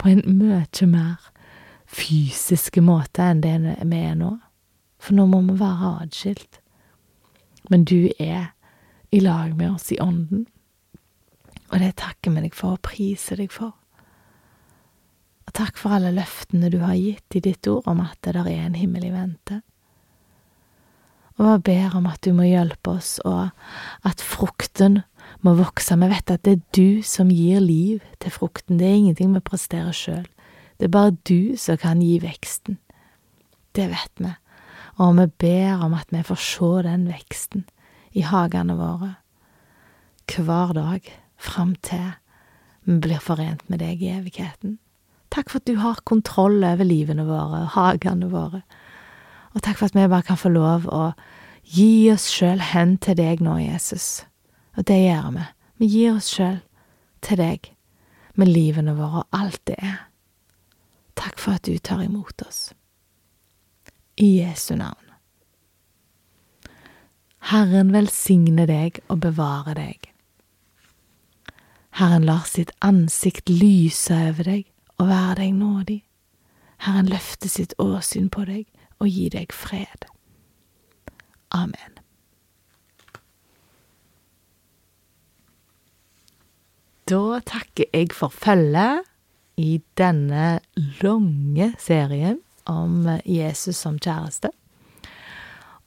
på 0.00 0.08
en 0.08 0.22
mye 0.26 0.86
mer 0.88 1.28
fysiske 1.86 2.82
måte 2.82 3.22
enn 3.22 3.42
det 3.44 3.52
vi 3.60 4.00
er 4.00 4.16
nå. 4.18 4.32
For 5.02 5.18
nå 5.18 5.26
må 5.26 5.42
vi 5.48 5.58
være 5.58 5.92
atskilt. 6.04 6.60
Men 7.70 7.84
du 7.88 8.10
er 8.18 8.52
i 9.12 9.20
lag 9.20 9.56
med 9.56 9.74
oss 9.74 9.90
i 9.92 10.00
ånden. 10.00 10.46
Og 11.72 11.80
det 11.80 11.96
takker 12.00 12.34
vi 12.34 12.44
deg 12.46 12.56
for 12.56 12.76
og 12.76 12.84
priser 12.84 13.40
deg 13.40 13.52
for. 13.52 13.72
Og 15.48 15.54
takk 15.56 15.78
for 15.80 15.96
alle 15.96 16.12
løftene 16.14 16.70
du 16.72 16.78
har 16.84 16.96
gitt 16.96 17.36
i 17.36 17.42
ditt 17.44 17.66
ord 17.68 17.88
om 17.90 18.02
at 18.04 18.18
det 18.24 18.36
der 18.36 18.48
er 18.48 18.66
en 18.66 18.78
himmel 18.78 19.08
i 19.08 19.12
vente 19.12 19.60
Og 21.38 21.46
jeg 21.48 21.62
ber 21.66 21.96
om 21.98 22.06
at 22.06 22.20
du 22.22 22.32
må 22.36 22.44
hjelpe 22.46 22.92
oss, 22.92 23.18
og 23.24 23.50
at 24.04 24.20
frukten 24.20 25.00
må 25.40 25.54
vokse. 25.58 25.96
Vi 25.96 26.08
vet 26.12 26.30
at 26.30 26.44
det 26.44 26.52
er 26.52 26.62
du 26.76 27.02
som 27.02 27.32
gir 27.32 27.60
liv 27.60 28.04
til 28.20 28.30
frukten, 28.30 28.78
det 28.78 28.86
er 28.86 29.00
ingenting 29.00 29.34
vi 29.34 29.40
presterer 29.40 29.96
sjøl. 29.96 30.28
Det 30.78 30.86
er 30.86 30.94
bare 30.94 31.16
du 31.28 31.56
som 31.56 31.80
kan 31.80 32.02
gi 32.04 32.18
veksten. 32.22 32.78
Det 33.74 33.88
vet 33.90 34.20
vi, 34.20 34.30
og 35.00 35.16
vi 35.16 35.26
ber 35.44 35.84
om 35.84 35.94
at 35.96 36.10
vi 36.12 36.22
får 36.26 36.40
se 36.40 36.70
den 36.88 37.06
veksten 37.08 37.66
i 38.12 38.24
hagene 38.26 38.76
våre 38.76 39.14
hver 40.32 40.72
dag 40.72 41.08
fram 41.36 41.74
til 41.84 42.12
vi 42.84 42.98
blir 43.04 43.20
forent 43.22 43.62
med 43.70 43.82
deg 43.82 44.00
i 44.02 44.10
evigheten. 44.10 44.78
Takk 45.32 45.50
for 45.50 45.60
at 45.60 45.68
du 45.68 45.76
har 45.80 46.00
kontroll 46.08 46.64
over 46.64 46.84
livene 46.84 47.24
våre, 47.28 47.62
og 47.62 47.74
hagene 47.76 48.28
våre. 48.32 48.62
Og 49.54 49.62
takk 49.62 49.78
for 49.78 49.86
at 49.86 49.96
vi 49.96 50.08
bare 50.08 50.26
kan 50.26 50.40
få 50.40 50.50
lov 50.52 50.88
å 50.90 51.12
gi 51.62 52.10
oss 52.12 52.26
sjøl 52.32 52.60
hen 52.72 52.96
til 52.98 53.16
deg 53.20 53.40
nå, 53.44 53.54
Jesus. 53.62 54.24
Og 54.76 54.88
det 54.88 54.98
gjør 54.98 55.30
vi. 55.36 55.46
Vi 55.78 55.90
gir 55.94 56.18
oss 56.18 56.32
sjøl 56.34 56.58
til 57.22 57.38
deg, 57.38 57.70
med 58.34 58.50
livene 58.50 58.96
våre 58.98 59.22
og 59.22 59.36
alt 59.36 59.60
det 59.68 59.78
er. 59.78 59.98
Takk 61.18 61.38
for 61.38 61.60
at 61.60 61.68
du 61.68 61.76
tar 61.78 62.02
imot 62.02 62.42
oss. 62.48 62.72
I 64.16 64.28
Jesu 64.42 64.74
navn. 64.76 65.08
Herren 67.52 67.92
velsigne 67.92 68.66
deg 68.68 69.00
og 69.10 69.22
bevare 69.24 69.74
deg. 69.76 70.08
Herren 71.98 72.24
lar 72.24 72.46
sitt 72.48 72.70
ansikt 72.84 73.50
lyse 73.50 74.14
over 74.30 74.48
deg 74.48 74.68
og 74.98 75.08
være 75.10 75.40
deg 75.42 75.56
nådig. 75.58 75.98
Herren 76.86 77.10
løfter 77.10 77.50
sitt 77.50 77.74
åsyn 77.82 78.30
på 78.32 78.46
deg 78.48 78.66
og 79.02 79.10
gir 79.10 79.34
deg 79.34 79.52
fred. 79.54 80.06
Amen. 81.52 81.98
Da 87.10 87.42
takker 87.44 87.90
jeg 87.92 88.14
for 88.16 88.32
følget 88.32 89.04
i 89.60 89.82
denne 89.98 90.60
lange 91.02 91.72
serien 91.82 92.38
om 92.70 93.18
Jesus 93.24 93.78
som 93.78 93.98
kjæreste. 93.98 94.52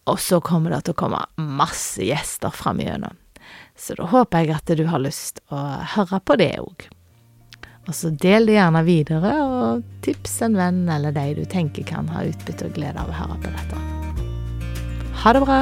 Og 0.06 0.20
så 0.22 0.40
kommer 0.42 0.76
det 0.76 0.84
til 0.86 0.94
å 0.96 1.00
komme 1.00 1.22
masse 1.38 2.04
gjester 2.06 2.54
fram 2.54 2.82
igjennom. 2.84 3.18
Så 3.76 3.98
da 3.98 4.08
håper 4.10 4.46
jeg 4.46 4.56
at 4.56 4.76
du 4.78 4.86
har 4.90 5.02
lyst 5.02 5.42
å 5.54 5.62
høre 5.96 6.22
på 6.22 6.38
det 6.40 6.54
òg. 6.62 6.88
Og 7.86 7.94
så 7.94 8.10
del 8.10 8.48
det 8.50 8.56
gjerne 8.58 8.82
videre, 8.86 9.34
og 9.46 9.84
tips 10.06 10.40
en 10.48 10.58
venn 10.58 10.86
eller 10.90 11.14
de 11.14 11.28
du 11.38 11.44
tenker 11.50 11.86
kan 11.86 12.10
ha 12.14 12.26
utbytte 12.26 12.70
og 12.70 12.78
glede 12.78 13.02
av 13.02 13.12
å 13.12 13.20
høre 13.20 13.40
på 13.46 13.54
dette. 13.54 13.86
Ha 15.22 15.34
det 15.38 15.46
bra! 15.46 15.62